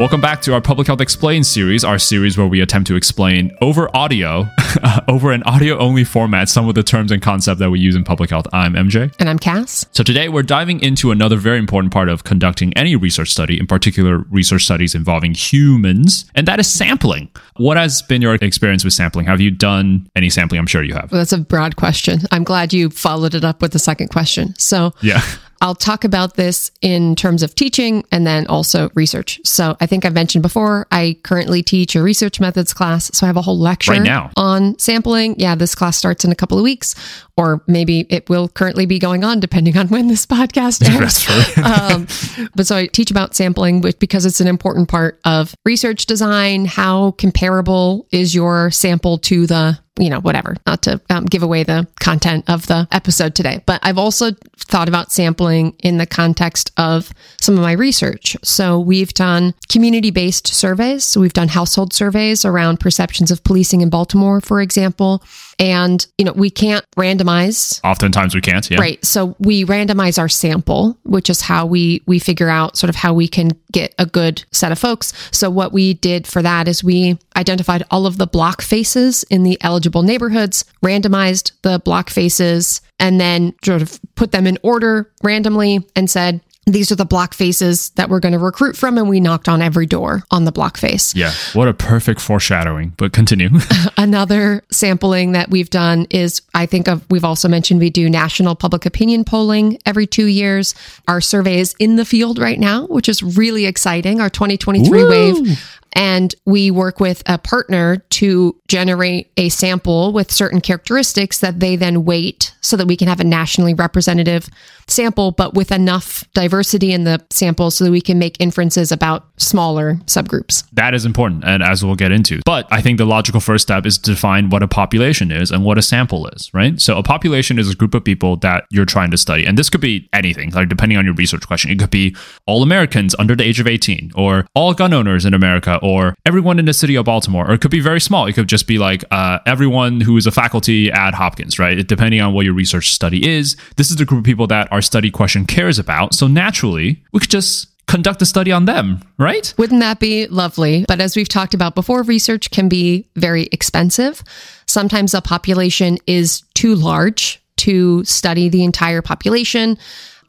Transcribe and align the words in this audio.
Welcome 0.00 0.22
back 0.22 0.40
to 0.42 0.54
our 0.54 0.62
Public 0.62 0.86
Health 0.86 1.02
Explained 1.02 1.44
series, 1.44 1.84
our 1.84 1.98
series 1.98 2.38
where 2.38 2.46
we 2.46 2.62
attempt 2.62 2.86
to 2.86 2.96
explain 2.96 3.54
over 3.60 3.94
audio, 3.94 4.46
over 5.08 5.30
an 5.30 5.42
audio 5.42 5.76
only 5.76 6.04
format, 6.04 6.48
some 6.48 6.66
of 6.66 6.74
the 6.74 6.82
terms 6.82 7.12
and 7.12 7.20
concepts 7.20 7.58
that 7.58 7.68
we 7.68 7.80
use 7.80 7.94
in 7.94 8.02
public 8.02 8.30
health. 8.30 8.46
I'm 8.50 8.72
MJ. 8.72 9.14
And 9.18 9.28
I'm 9.28 9.38
Cass. 9.38 9.84
So 9.92 10.02
today 10.02 10.30
we're 10.30 10.42
diving 10.42 10.80
into 10.80 11.10
another 11.10 11.36
very 11.36 11.58
important 11.58 11.92
part 11.92 12.08
of 12.08 12.24
conducting 12.24 12.72
any 12.78 12.96
research 12.96 13.28
study, 13.28 13.60
in 13.60 13.66
particular 13.66 14.24
research 14.30 14.64
studies 14.64 14.94
involving 14.94 15.34
humans, 15.34 16.24
and 16.34 16.48
that 16.48 16.58
is 16.58 16.72
sampling. 16.72 17.28
What 17.56 17.76
has 17.76 18.00
been 18.00 18.22
your 18.22 18.36
experience 18.36 18.84
with 18.84 18.94
sampling? 18.94 19.26
Have 19.26 19.42
you 19.42 19.50
done 19.50 20.08
any 20.16 20.30
sampling? 20.30 20.60
I'm 20.60 20.66
sure 20.66 20.82
you 20.82 20.94
have. 20.94 21.12
Well, 21.12 21.20
that's 21.20 21.34
a 21.34 21.38
broad 21.38 21.76
question. 21.76 22.20
I'm 22.32 22.42
glad 22.42 22.72
you 22.72 22.88
followed 22.88 23.34
it 23.34 23.44
up 23.44 23.60
with 23.60 23.72
the 23.74 23.78
second 23.78 24.08
question. 24.08 24.54
So, 24.56 24.94
Yeah. 25.02 25.20
I'll 25.62 25.74
talk 25.74 26.04
about 26.04 26.34
this 26.36 26.70
in 26.80 27.14
terms 27.16 27.42
of 27.42 27.54
teaching 27.54 28.04
and 28.10 28.26
then 28.26 28.46
also 28.46 28.90
research. 28.94 29.40
So 29.44 29.76
I 29.80 29.86
think 29.86 30.04
I've 30.06 30.14
mentioned 30.14 30.42
before, 30.42 30.86
I 30.90 31.18
currently 31.22 31.62
teach 31.62 31.94
a 31.94 32.02
research 32.02 32.40
methods 32.40 32.72
class. 32.72 33.10
So 33.12 33.26
I 33.26 33.28
have 33.28 33.36
a 33.36 33.42
whole 33.42 33.58
lecture 33.58 33.92
Right 33.92 34.02
now. 34.02 34.30
on 34.36 34.78
sampling. 34.78 35.34
Yeah, 35.38 35.54
this 35.54 35.74
class 35.74 35.98
starts 35.98 36.24
in 36.24 36.32
a 36.32 36.34
couple 36.34 36.56
of 36.56 36.64
weeks, 36.64 36.94
or 37.36 37.62
maybe 37.66 38.06
it 38.08 38.30
will 38.30 38.48
currently 38.48 38.86
be 38.86 38.98
going 38.98 39.22
on 39.22 39.38
depending 39.38 39.76
on 39.76 39.88
when 39.88 40.08
this 40.08 40.24
podcast 40.40 40.80
true. 40.84 41.62
um, 41.64 42.06
but 42.54 42.66
so 42.66 42.76
I 42.76 42.86
teach 42.86 43.10
about 43.10 43.34
sampling 43.34 43.82
which, 43.82 43.98
because 43.98 44.24
it's 44.24 44.40
an 44.40 44.46
important 44.46 44.88
part 44.88 45.20
of 45.26 45.54
research 45.66 46.06
design. 46.06 46.64
How 46.64 47.10
comparable 47.12 48.06
is 48.10 48.34
your 48.34 48.70
sample 48.70 49.18
to 49.18 49.46
the 49.46 49.78
you 50.00 50.10
know, 50.10 50.20
whatever, 50.20 50.56
not 50.66 50.82
to 50.82 51.00
um, 51.10 51.26
give 51.26 51.42
away 51.42 51.62
the 51.62 51.86
content 52.00 52.48
of 52.48 52.66
the 52.66 52.88
episode 52.90 53.34
today. 53.34 53.62
But 53.66 53.80
I've 53.82 53.98
also 53.98 54.30
thought 54.56 54.88
about 54.88 55.12
sampling 55.12 55.74
in 55.80 55.98
the 55.98 56.06
context 56.06 56.72
of 56.76 57.12
some 57.40 57.56
of 57.56 57.60
my 57.60 57.72
research. 57.72 58.36
So 58.42 58.80
we've 58.80 59.12
done 59.12 59.54
community 59.68 60.10
based 60.10 60.46
surveys. 60.48 61.04
So 61.04 61.20
we've 61.20 61.32
done 61.32 61.48
household 61.48 61.92
surveys 61.92 62.44
around 62.44 62.80
perceptions 62.80 63.30
of 63.30 63.44
policing 63.44 63.82
in 63.82 63.90
Baltimore, 63.90 64.40
for 64.40 64.60
example. 64.60 65.22
And, 65.60 66.04
you 66.16 66.24
know, 66.24 66.32
we 66.32 66.48
can't 66.50 66.84
randomize 66.96 67.80
Oftentimes 67.84 68.34
we 68.34 68.40
can't. 68.40 68.68
Yeah. 68.70 68.80
Right. 68.80 69.04
So 69.04 69.36
we 69.38 69.64
randomize 69.64 70.18
our 70.18 70.28
sample, 70.28 70.98
which 71.04 71.28
is 71.30 71.42
how 71.42 71.66
we 71.66 72.02
we 72.06 72.18
figure 72.18 72.48
out 72.48 72.76
sort 72.76 72.88
of 72.88 72.96
how 72.96 73.12
we 73.12 73.28
can 73.28 73.50
get 73.72 73.94
a 73.98 74.06
good 74.06 74.44
set 74.52 74.72
of 74.72 74.78
folks. 74.78 75.12
So 75.30 75.50
what 75.50 75.72
we 75.72 75.94
did 75.94 76.26
for 76.26 76.42
that 76.42 76.66
is 76.66 76.82
we 76.82 77.18
identified 77.36 77.84
all 77.90 78.06
of 78.06 78.18
the 78.18 78.26
block 78.26 78.62
faces 78.62 79.22
in 79.24 79.42
the 79.42 79.58
eligible 79.60 80.02
neighborhoods, 80.02 80.64
randomized 80.82 81.52
the 81.62 81.78
block 81.78 82.10
faces, 82.10 82.80
and 82.98 83.20
then 83.20 83.54
sort 83.64 83.82
of 83.82 84.00
put 84.14 84.32
them 84.32 84.46
in 84.46 84.58
order 84.62 85.10
randomly 85.22 85.86
and 85.94 86.10
said 86.10 86.40
these 86.72 86.90
are 86.92 86.96
the 86.96 87.04
block 87.04 87.34
faces 87.34 87.90
that 87.90 88.08
we're 88.08 88.20
going 88.20 88.32
to 88.32 88.38
recruit 88.38 88.76
from 88.76 88.98
and 88.98 89.08
we 89.08 89.20
knocked 89.20 89.48
on 89.48 89.62
every 89.62 89.86
door 89.86 90.22
on 90.30 90.44
the 90.44 90.52
block 90.52 90.76
face. 90.76 91.14
Yeah. 91.14 91.32
What 91.52 91.68
a 91.68 91.74
perfect 91.74 92.20
foreshadowing. 92.20 92.94
But 92.96 93.12
continue. 93.12 93.50
Another 93.96 94.62
sampling 94.70 95.32
that 95.32 95.50
we've 95.50 95.70
done 95.70 96.06
is 96.10 96.42
I 96.54 96.66
think 96.66 96.88
of 96.88 97.04
we've 97.10 97.24
also 97.24 97.48
mentioned 97.48 97.80
we 97.80 97.90
do 97.90 98.08
national 98.08 98.54
public 98.54 98.86
opinion 98.86 99.24
polling 99.24 99.78
every 99.86 100.06
2 100.06 100.26
years. 100.26 100.74
Our 101.08 101.20
survey 101.20 101.60
is 101.60 101.74
in 101.78 101.96
the 101.96 102.04
field 102.04 102.38
right 102.38 102.58
now, 102.58 102.86
which 102.86 103.08
is 103.08 103.22
really 103.22 103.66
exciting. 103.66 104.20
Our 104.20 104.30
2023 104.30 104.88
Woo! 104.88 105.08
wave 105.08 105.76
and 105.94 106.34
we 106.46 106.70
work 106.70 107.00
with 107.00 107.22
a 107.26 107.38
partner 107.38 107.96
to 108.10 108.56
generate 108.68 109.30
a 109.36 109.48
sample 109.48 110.12
with 110.12 110.30
certain 110.30 110.60
characteristics 110.60 111.38
that 111.40 111.60
they 111.60 111.76
then 111.76 112.04
weight 112.04 112.54
so 112.60 112.76
that 112.76 112.86
we 112.86 112.96
can 112.96 113.08
have 113.08 113.20
a 113.20 113.24
nationally 113.24 113.74
representative 113.74 114.48
sample, 114.86 115.30
but 115.32 115.54
with 115.54 115.72
enough 115.72 116.24
diversity 116.34 116.92
in 116.92 117.04
the 117.04 117.24
sample 117.30 117.70
so 117.70 117.84
that 117.84 117.90
we 117.90 118.00
can 118.00 118.18
make 118.18 118.36
inferences 118.40 118.92
about 118.92 119.26
smaller 119.36 119.94
subgroups. 120.06 120.64
That 120.72 120.94
is 120.94 121.04
important, 121.04 121.44
and 121.44 121.62
as 121.62 121.84
we'll 121.84 121.94
get 121.94 122.12
into. 122.12 122.40
But 122.44 122.66
I 122.70 122.80
think 122.80 122.98
the 122.98 123.04
logical 123.04 123.40
first 123.40 123.62
step 123.62 123.86
is 123.86 123.98
to 123.98 124.10
define 124.12 124.50
what 124.50 124.62
a 124.62 124.68
population 124.68 125.30
is 125.30 125.50
and 125.50 125.64
what 125.64 125.78
a 125.78 125.82
sample 125.82 126.26
is, 126.28 126.52
right? 126.52 126.80
So 126.80 126.98
a 126.98 127.02
population 127.02 127.58
is 127.58 127.70
a 127.70 127.76
group 127.76 127.94
of 127.94 128.04
people 128.04 128.36
that 128.38 128.64
you're 128.70 128.84
trying 128.84 129.10
to 129.12 129.18
study. 129.18 129.44
And 129.44 129.56
this 129.56 129.70
could 129.70 129.80
be 129.80 130.08
anything, 130.12 130.50
like 130.50 130.68
depending 130.68 130.98
on 130.98 131.04
your 131.04 131.14
research 131.14 131.46
question. 131.46 131.70
It 131.70 131.78
could 131.78 131.90
be 131.90 132.16
all 132.46 132.62
Americans 132.62 133.14
under 133.18 133.34
the 133.34 133.44
age 133.44 133.60
of 133.60 133.66
18, 133.66 134.12
or 134.14 134.46
all 134.54 134.74
gun 134.74 134.92
owners 134.92 135.24
in 135.24 135.34
America, 135.34 135.78
or 135.82 136.14
everyone 136.24 136.58
in 136.58 136.64
the 136.64 136.72
city 136.72 136.94
of 136.94 137.04
Baltimore. 137.04 137.50
Or 137.50 137.54
it 137.54 137.60
could 137.60 137.70
be 137.70 137.80
very 137.80 138.00
small. 138.00 138.26
It 138.26 138.32
could 138.34 138.48
just 138.48 138.66
be 138.66 138.78
like 138.78 139.04
uh, 139.10 139.38
everyone 139.46 140.00
who 140.00 140.16
is 140.16 140.26
a 140.26 140.30
faculty 140.30 140.90
at 140.90 141.14
Hopkins, 141.14 141.58
right? 141.58 141.78
It- 141.78 141.88
depending 141.88 142.20
on 142.20 142.32
what 142.32 142.44
your 142.44 142.54
research 142.54 142.90
study 142.92 143.28
is. 143.28 143.56
This 143.76 143.90
is 143.90 143.96
the 143.96 144.04
group 144.04 144.20
of 144.20 144.24
people 144.24 144.46
that 144.46 144.70
our 144.70 144.80
study 144.80 145.10
question 145.10 145.44
cares 145.44 145.78
about. 145.78 146.14
So 146.14 146.26
naturally, 146.28 147.02
we 147.12 147.20
could 147.20 147.30
just 147.30 147.66
conduct 147.86 148.22
a 148.22 148.26
study 148.26 148.52
on 148.52 148.66
them, 148.66 149.00
right? 149.18 149.52
Wouldn't 149.58 149.80
that 149.80 149.98
be 149.98 150.28
lovely? 150.28 150.84
But 150.86 151.00
as 151.00 151.16
we've 151.16 151.28
talked 151.28 151.54
about 151.54 151.74
before, 151.74 152.02
research 152.04 152.50
can 152.52 152.68
be 152.68 153.08
very 153.16 153.48
expensive. 153.50 154.22
Sometimes 154.66 155.12
a 155.12 155.20
population 155.20 155.98
is 156.06 156.42
too 156.54 156.76
large 156.76 157.42
to 157.56 158.04
study 158.04 158.48
the 158.48 158.62
entire 158.62 159.02
population. 159.02 159.76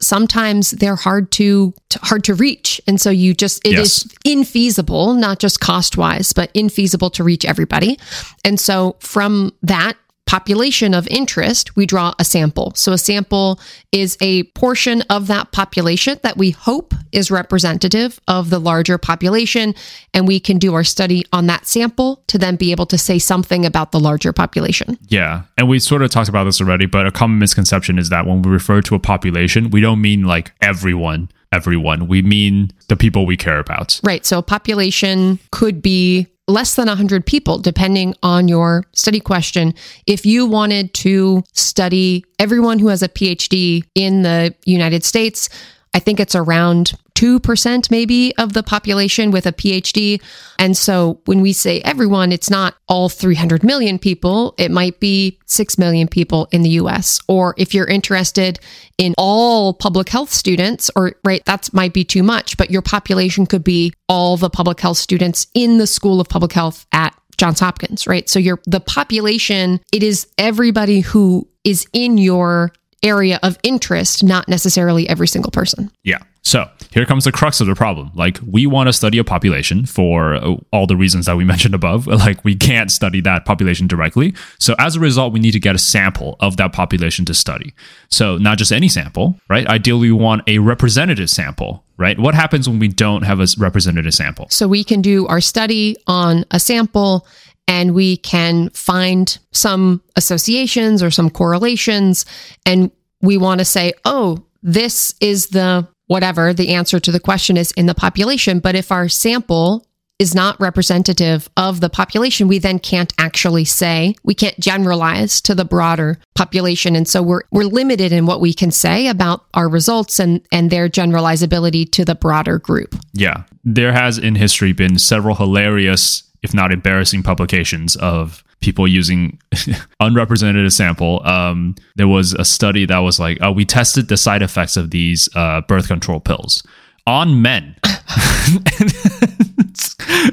Sometimes 0.02 0.72
they're 0.72 0.96
hard 0.96 1.30
to, 1.32 1.72
to- 1.90 1.98
hard 2.02 2.24
to 2.24 2.34
reach, 2.34 2.80
and 2.86 3.00
so 3.00 3.08
you 3.10 3.32
just 3.34 3.66
it 3.66 3.78
is 3.78 4.04
Yes. 4.24 4.36
infeasible, 4.36 5.16
not 5.18 5.38
just 5.38 5.60
cost 5.60 5.96
wise, 5.96 6.32
but 6.32 6.52
infeasible 6.54 7.12
to 7.14 7.24
reach 7.24 7.44
everybody. 7.44 7.98
And 8.44 8.58
so 8.60 8.96
from 9.00 9.52
that 9.62 9.96
population 10.32 10.94
of 10.94 11.06
interest, 11.08 11.76
we 11.76 11.84
draw 11.84 12.14
a 12.18 12.24
sample. 12.24 12.72
So 12.74 12.92
a 12.94 12.96
sample 12.96 13.60
is 13.92 14.16
a 14.22 14.44
portion 14.54 15.02
of 15.10 15.26
that 15.26 15.52
population 15.52 16.18
that 16.22 16.38
we 16.38 16.52
hope 16.52 16.94
is 17.12 17.30
representative 17.30 18.18
of 18.26 18.48
the 18.48 18.58
larger 18.58 18.96
population. 18.96 19.74
And 20.14 20.26
we 20.26 20.40
can 20.40 20.56
do 20.56 20.72
our 20.72 20.84
study 20.84 21.26
on 21.34 21.48
that 21.48 21.66
sample 21.66 22.24
to 22.28 22.38
then 22.38 22.56
be 22.56 22.70
able 22.70 22.86
to 22.86 22.96
say 22.96 23.18
something 23.18 23.66
about 23.66 23.92
the 23.92 24.00
larger 24.00 24.32
population. 24.32 24.96
Yeah. 25.08 25.42
And 25.58 25.68
we 25.68 25.78
sort 25.78 26.00
of 26.00 26.10
talked 26.10 26.30
about 26.30 26.44
this 26.44 26.62
already, 26.62 26.86
but 26.86 27.06
a 27.06 27.12
common 27.12 27.38
misconception 27.38 27.98
is 27.98 28.08
that 28.08 28.24
when 28.24 28.40
we 28.40 28.50
refer 28.50 28.80
to 28.80 28.94
a 28.94 28.98
population, 28.98 29.68
we 29.68 29.82
don't 29.82 30.00
mean 30.00 30.22
like 30.22 30.52
everyone, 30.62 31.28
everyone. 31.52 32.08
We 32.08 32.22
mean 32.22 32.70
the 32.88 32.96
people 32.96 33.26
we 33.26 33.36
care 33.36 33.58
about. 33.58 34.00
Right. 34.02 34.24
So 34.24 34.38
a 34.38 34.42
population 34.42 35.40
could 35.50 35.82
be 35.82 36.26
less 36.48 36.74
than 36.74 36.88
100 36.88 37.24
people, 37.24 37.58
depending 37.58 38.14
on 38.22 38.48
your 38.48 38.84
study 38.94 39.20
question. 39.20 39.74
If 40.06 40.26
you 40.26 40.46
wanted 40.46 40.92
to 40.94 41.42
study 41.52 42.24
everyone 42.38 42.78
who 42.78 42.88
has 42.88 43.02
a 43.02 43.08
PhD 43.08 43.84
in 43.94 44.22
the 44.22 44.54
United 44.64 45.04
States, 45.04 45.48
I 45.94 45.98
think 45.98 46.20
it's 46.20 46.34
around 46.34 46.94
2% 47.14 47.90
maybe 47.90 48.36
of 48.36 48.52
the 48.52 48.62
population 48.62 49.30
with 49.30 49.46
a 49.46 49.52
PhD. 49.52 50.20
And 50.58 50.76
so 50.76 51.20
when 51.26 51.40
we 51.40 51.52
say 51.52 51.80
everyone, 51.82 52.32
it's 52.32 52.50
not 52.50 52.74
all 52.88 53.08
300 53.08 53.62
million 53.62 53.98
people. 53.98 54.54
It 54.58 54.70
might 54.70 54.98
be 54.98 55.38
6 55.46 55.78
million 55.78 56.08
people 56.08 56.48
in 56.50 56.62
the 56.62 56.70
US. 56.70 57.20
Or 57.28 57.54
if 57.58 57.74
you're 57.74 57.86
interested 57.86 58.58
in 58.98 59.14
all 59.18 59.74
public 59.74 60.08
health 60.08 60.30
students, 60.30 60.90
or 60.96 61.12
right, 61.24 61.44
that 61.44 61.72
might 61.72 61.92
be 61.92 62.04
too 62.04 62.22
much, 62.22 62.56
but 62.56 62.70
your 62.70 62.82
population 62.82 63.46
could 63.46 63.62
be 63.62 63.92
all 64.08 64.36
the 64.36 64.50
public 64.50 64.80
health 64.80 64.98
students 64.98 65.46
in 65.54 65.78
the 65.78 65.86
School 65.86 66.20
of 66.20 66.28
Public 66.28 66.52
Health 66.52 66.86
at 66.92 67.14
Johns 67.36 67.60
Hopkins, 67.60 68.06
right? 68.06 68.28
So 68.28 68.38
your 68.38 68.60
the 68.66 68.80
population, 68.80 69.80
it 69.92 70.02
is 70.02 70.26
everybody 70.38 71.00
who 71.00 71.48
is 71.64 71.86
in 71.92 72.18
your 72.18 72.72
area 73.02 73.38
of 73.42 73.58
interest, 73.62 74.22
not 74.22 74.48
necessarily 74.48 75.08
every 75.08 75.26
single 75.26 75.50
person. 75.50 75.90
Yeah. 76.04 76.18
So 76.44 76.68
here 76.90 77.06
comes 77.06 77.24
the 77.24 77.32
crux 77.32 77.60
of 77.60 77.68
the 77.68 77.74
problem. 77.74 78.10
Like, 78.14 78.38
we 78.46 78.66
want 78.66 78.88
to 78.88 78.92
study 78.92 79.18
a 79.18 79.24
population 79.24 79.86
for 79.86 80.34
uh, 80.34 80.56
all 80.72 80.86
the 80.86 80.96
reasons 80.96 81.26
that 81.26 81.36
we 81.36 81.44
mentioned 81.52 81.74
above. 81.74 82.06
Like, 82.06 82.44
we 82.44 82.56
can't 82.56 82.90
study 82.90 83.20
that 83.22 83.44
population 83.44 83.86
directly. 83.86 84.34
So, 84.58 84.74
as 84.78 84.96
a 84.96 85.00
result, 85.00 85.32
we 85.32 85.40
need 85.40 85.52
to 85.52 85.60
get 85.60 85.74
a 85.74 85.78
sample 85.78 86.36
of 86.40 86.56
that 86.56 86.72
population 86.72 87.24
to 87.26 87.34
study. 87.34 87.74
So, 88.10 88.38
not 88.38 88.58
just 88.58 88.72
any 88.72 88.88
sample, 88.88 89.38
right? 89.48 89.66
Ideally, 89.66 90.10
we 90.10 90.12
want 90.12 90.42
a 90.48 90.58
representative 90.58 91.30
sample, 91.30 91.84
right? 91.96 92.18
What 92.18 92.34
happens 92.34 92.68
when 92.68 92.80
we 92.80 92.88
don't 92.88 93.22
have 93.22 93.40
a 93.40 93.46
representative 93.56 94.12
sample? 94.12 94.48
So 94.50 94.66
we 94.66 94.82
can 94.82 95.00
do 95.00 95.26
our 95.28 95.40
study 95.40 95.96
on 96.06 96.44
a 96.50 96.58
sample 96.58 97.26
and 97.72 97.94
we 97.94 98.18
can 98.18 98.68
find 98.70 99.38
some 99.50 100.02
associations 100.14 101.02
or 101.02 101.10
some 101.10 101.30
correlations. 101.30 102.26
And 102.66 102.90
we 103.22 103.38
want 103.38 103.60
to 103.60 103.64
say, 103.64 103.94
oh, 104.04 104.44
this 104.62 105.14
is 105.22 105.48
the 105.48 105.88
whatever 106.06 106.52
the 106.52 106.74
answer 106.74 107.00
to 107.00 107.10
the 107.10 107.18
question 107.18 107.56
is 107.56 107.72
in 107.72 107.86
the 107.86 107.94
population. 107.94 108.60
But 108.60 108.74
if 108.74 108.92
our 108.92 109.08
sample 109.08 109.86
is 110.18 110.34
not 110.34 110.60
representative 110.60 111.48
of 111.56 111.80
the 111.80 111.88
population, 111.88 112.46
we 112.46 112.58
then 112.58 112.78
can't 112.78 113.14
actually 113.16 113.64
say, 113.64 114.14
we 114.22 114.34
can't 114.34 114.58
generalize 114.60 115.40
to 115.40 115.54
the 115.54 115.64
broader 115.64 116.18
population. 116.34 116.94
And 116.94 117.08
so 117.08 117.22
we're, 117.22 117.40
we're 117.52 117.64
limited 117.64 118.12
in 118.12 118.26
what 118.26 118.42
we 118.42 118.52
can 118.52 118.70
say 118.70 119.08
about 119.08 119.46
our 119.54 119.66
results 119.66 120.20
and, 120.20 120.42
and 120.52 120.68
their 120.68 120.90
generalizability 120.90 121.90
to 121.92 122.04
the 122.04 122.14
broader 122.14 122.58
group. 122.58 122.94
Yeah. 123.14 123.44
There 123.64 123.94
has 123.94 124.18
in 124.18 124.34
history 124.34 124.72
been 124.72 124.98
several 124.98 125.36
hilarious, 125.36 126.24
if 126.42 126.52
not 126.54 126.72
embarrassing, 126.72 127.22
publications 127.22 127.96
of 127.96 128.42
people 128.60 128.88
using 128.88 129.38
unrepresented 130.00 130.72
sample. 130.72 131.24
Um, 131.26 131.74
there 131.96 132.08
was 132.08 132.32
a 132.34 132.44
study 132.44 132.86
that 132.86 132.98
was 132.98 133.20
like, 133.20 133.40
uh, 133.42 133.52
we 133.52 133.64
tested 133.64 134.08
the 134.08 134.16
side 134.16 134.42
effects 134.42 134.76
of 134.76 134.90
these 134.90 135.28
uh, 135.34 135.60
birth 135.62 135.88
control 135.88 136.20
pills 136.20 136.62
on 137.06 137.42
men. 137.42 137.76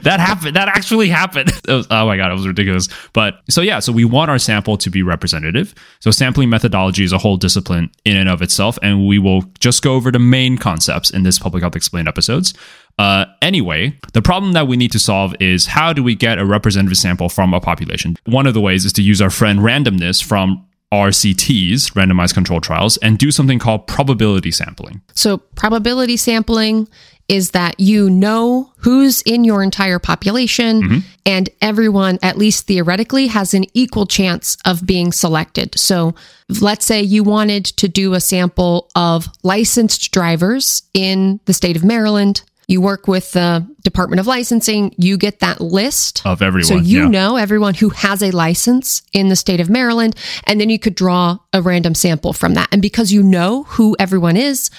that 0.04 0.20
happened. 0.20 0.56
That 0.56 0.68
actually 0.68 1.10
happened. 1.10 1.52
Was, 1.68 1.88
oh 1.90 2.06
my 2.06 2.18
god, 2.18 2.32
it 2.32 2.36
was 2.36 2.48
ridiculous. 2.48 2.90
But 3.14 3.42
so 3.50 3.62
yeah, 3.62 3.80
so 3.80 3.92
we 3.92 4.06
want 4.06 4.30
our 4.30 4.40
sample 4.40 4.78
to 4.78 4.90
be 4.90 5.02
representative. 5.02 5.74
So 6.00 6.12
sampling 6.12 6.50
methodology 6.50 7.04
is 7.04 7.12
a 7.12 7.18
whole 7.18 7.38
discipline 7.38 7.92
in 8.06 8.18
and 8.18 8.30
of 8.30 8.42
itself, 8.42 8.78
and 8.82 9.08
we 9.08 9.20
will 9.20 9.44
just 9.60 9.82
go 9.84 9.96
over 9.96 10.12
the 10.12 10.20
main 10.20 10.58
concepts 10.58 11.10
in 11.10 11.24
this 11.24 11.40
public 11.40 11.64
health 11.64 11.76
explained 11.76 12.08
episodes. 12.08 12.54
Uh, 13.00 13.26
anyway, 13.42 13.98
the 14.12 14.22
problem 14.22 14.52
that 14.52 14.68
we 14.68 14.76
need 14.76 14.92
to 14.92 15.00
solve 15.00 15.34
is 15.40 15.68
how 15.68 15.94
do 15.94 16.04
we 16.04 16.16
get 16.16 16.38
a 16.38 16.46
representative 16.46 16.98
sample 16.98 17.30
from 17.30 17.54
a 17.54 17.62
population? 17.62 18.18
One 18.26 18.46
of 18.46 18.54
the 18.54 18.60
ways 18.60 18.84
is 18.84 18.92
to 18.94 19.02
use 19.02 19.22
our 19.22 19.30
friend 19.30 19.60
randomness 19.60 20.22
from 20.22 20.66
RCTs, 20.92 21.94
randomized 21.94 22.34
control 22.34 22.60
trials, 22.60 22.98
and 22.98 23.18
do 23.18 23.32
something 23.32 23.58
called 23.58 23.88
probability 23.88 24.52
sampling. 24.52 25.02
So, 25.14 25.38
probability 25.38 26.18
sampling 26.18 26.90
is 27.30 27.52
that 27.52 27.80
you 27.80 28.10
know 28.10 28.74
who's 28.78 29.22
in 29.22 29.44
your 29.44 29.62
entire 29.62 30.00
population 30.00 30.82
mm-hmm. 30.82 30.98
and 31.28 31.48
everyone, 31.62 32.18
at 32.24 32.38
least 32.38 32.66
theoretically, 32.66 33.28
has 33.28 33.54
an 33.54 33.66
equal 33.76 34.08
chance 34.08 34.58
of 34.66 34.86
being 34.86 35.14
selected. 35.14 35.80
So, 35.80 36.16
let's 36.60 36.86
say 36.86 37.02
you 37.02 37.24
wanted 37.24 37.64
to 37.66 37.88
do 37.88 38.14
a 38.14 38.20
sample 38.20 38.90
of 38.94 39.30
licensed 39.44 40.12
drivers 40.12 40.84
in 40.94 41.40
the 41.46 41.54
state 41.54 41.78
of 41.78 41.84
Maryland 41.86 42.42
you 42.70 42.82
work 42.82 43.08
with 43.08 43.32
the 43.32 43.68
Department 43.84 44.20
of 44.20 44.28
Licensing, 44.28 44.94
you 44.96 45.18
get 45.18 45.40
that 45.40 45.60
list 45.60 46.22
of 46.24 46.44
everyone. 46.44 46.68
So 46.68 46.76
you 46.76 47.04
yeah. 47.04 47.08
know 47.10 47.36
everyone 47.36 47.74
who 47.74 47.90
has 47.90 48.22
a 48.22 48.30
license 48.30 49.02
in 49.12 49.30
the 49.30 49.36
state 49.36 49.60
of 49.60 49.72
Maryland, 49.72 50.16
and 50.44 50.62
then 50.62 50.70
you 50.70 50.78
could 50.78 50.94
draw 50.94 51.40
a 51.52 51.64
random 51.64 51.96
sample 51.96 52.32
from 52.32 52.54
that. 52.54 52.70
And 52.72 52.80
because 52.80 53.12
you 53.12 53.24
know 53.24 53.64
who 53.64 53.96
everyone 53.98 54.38
is, 54.38 54.70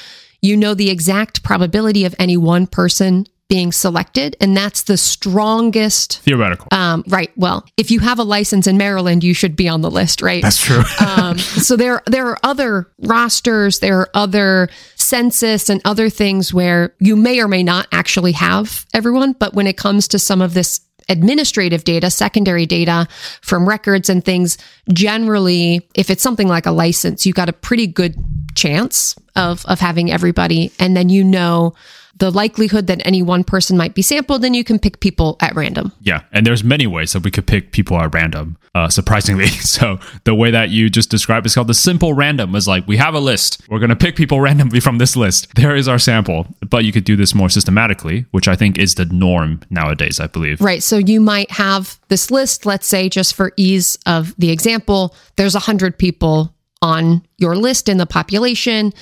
you 0.40 0.56
know 0.56 0.72
the 0.72 0.88
exact 0.88 1.42
probability 1.42 2.04
of 2.04 2.14
any 2.16 2.36
one 2.36 2.68
person 2.68 3.26
being 3.50 3.72
selected, 3.72 4.36
and 4.40 4.56
that's 4.56 4.82
the 4.82 4.96
strongest 4.96 6.20
theoretical. 6.20 6.68
Um, 6.70 7.02
right. 7.08 7.32
Well, 7.36 7.66
if 7.76 7.90
you 7.90 7.98
have 7.98 8.20
a 8.20 8.22
license 8.22 8.68
in 8.68 8.78
Maryland, 8.78 9.24
you 9.24 9.34
should 9.34 9.56
be 9.56 9.68
on 9.68 9.80
the 9.80 9.90
list, 9.90 10.22
right? 10.22 10.40
That's 10.40 10.62
true. 10.62 10.82
um, 11.06 11.36
so 11.36 11.76
there, 11.76 12.00
there 12.06 12.28
are 12.28 12.38
other 12.44 12.88
rosters, 13.00 13.80
there 13.80 13.98
are 13.98 14.10
other 14.14 14.68
census 14.94 15.68
and 15.68 15.82
other 15.84 16.08
things 16.08 16.54
where 16.54 16.94
you 17.00 17.16
may 17.16 17.40
or 17.40 17.48
may 17.48 17.64
not 17.64 17.88
actually 17.90 18.32
have 18.32 18.86
everyone, 18.94 19.32
but 19.32 19.52
when 19.52 19.66
it 19.66 19.76
comes 19.76 20.06
to 20.08 20.20
some 20.20 20.40
of 20.40 20.54
this 20.54 20.80
administrative 21.08 21.82
data, 21.82 22.08
secondary 22.08 22.66
data 22.66 23.08
from 23.42 23.68
records 23.68 24.08
and 24.08 24.24
things, 24.24 24.58
generally, 24.92 25.88
if 25.96 26.08
it's 26.08 26.22
something 26.22 26.46
like 26.46 26.66
a 26.66 26.70
license, 26.70 27.26
you 27.26 27.32
got 27.32 27.48
a 27.48 27.52
pretty 27.52 27.88
good 27.88 28.14
chance 28.54 29.16
of 29.34 29.66
of 29.66 29.80
having 29.80 30.12
everybody, 30.12 30.70
and 30.78 30.96
then 30.96 31.08
you 31.08 31.24
know 31.24 31.74
the 32.16 32.30
likelihood 32.30 32.86
that 32.86 33.00
any 33.04 33.22
one 33.22 33.44
person 33.44 33.76
might 33.76 33.94
be 33.94 34.02
sampled, 34.02 34.42
then 34.42 34.54
you 34.54 34.64
can 34.64 34.78
pick 34.78 35.00
people 35.00 35.36
at 35.40 35.54
random. 35.54 35.92
Yeah, 36.00 36.22
and 36.32 36.46
there's 36.46 36.64
many 36.64 36.86
ways 36.86 37.12
that 37.12 37.24
we 37.24 37.30
could 37.30 37.46
pick 37.46 37.72
people 37.72 37.98
at 38.00 38.12
random. 38.14 38.56
Uh, 38.74 38.88
surprisingly, 38.88 39.46
so 39.48 39.98
the 40.24 40.34
way 40.34 40.50
that 40.50 40.70
you 40.70 40.88
just 40.88 41.10
described 41.10 41.44
is 41.46 41.54
called 41.54 41.66
the 41.66 41.74
simple 41.74 42.14
random. 42.14 42.54
Is 42.54 42.68
like 42.68 42.86
we 42.86 42.96
have 42.98 43.14
a 43.14 43.20
list, 43.20 43.62
we're 43.68 43.78
going 43.78 43.90
to 43.90 43.96
pick 43.96 44.16
people 44.16 44.40
randomly 44.40 44.80
from 44.80 44.98
this 44.98 45.16
list. 45.16 45.54
There 45.56 45.74
is 45.74 45.88
our 45.88 45.98
sample, 45.98 46.46
but 46.68 46.84
you 46.84 46.92
could 46.92 47.04
do 47.04 47.16
this 47.16 47.34
more 47.34 47.48
systematically, 47.48 48.26
which 48.30 48.48
I 48.48 48.56
think 48.56 48.78
is 48.78 48.94
the 48.94 49.06
norm 49.06 49.60
nowadays. 49.70 50.20
I 50.20 50.26
believe. 50.26 50.60
Right. 50.60 50.82
So 50.82 50.98
you 50.98 51.20
might 51.20 51.50
have 51.50 51.98
this 52.08 52.30
list. 52.30 52.66
Let's 52.66 52.86
say, 52.86 53.08
just 53.08 53.34
for 53.34 53.52
ease 53.56 53.98
of 54.06 54.34
the 54.38 54.50
example, 54.50 55.14
there's 55.36 55.54
a 55.54 55.60
hundred 55.60 55.98
people 55.98 56.54
on 56.82 57.22
your 57.38 57.56
list 57.56 57.88
in 57.88 57.98
the 57.98 58.06
population 58.06 58.92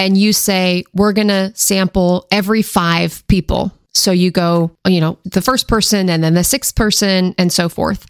and 0.00 0.16
you 0.16 0.32
say, 0.32 0.84
we're 0.94 1.12
going 1.12 1.28
to 1.28 1.52
sample 1.54 2.26
every 2.30 2.62
five 2.62 3.22
people. 3.28 3.70
So 3.92 4.12
you 4.12 4.30
go, 4.30 4.70
you 4.86 4.98
know, 4.98 5.18
the 5.24 5.42
first 5.42 5.68
person 5.68 6.08
and 6.08 6.24
then 6.24 6.32
the 6.32 6.42
sixth 6.42 6.74
person 6.74 7.34
and 7.36 7.52
so 7.52 7.68
forth. 7.68 8.06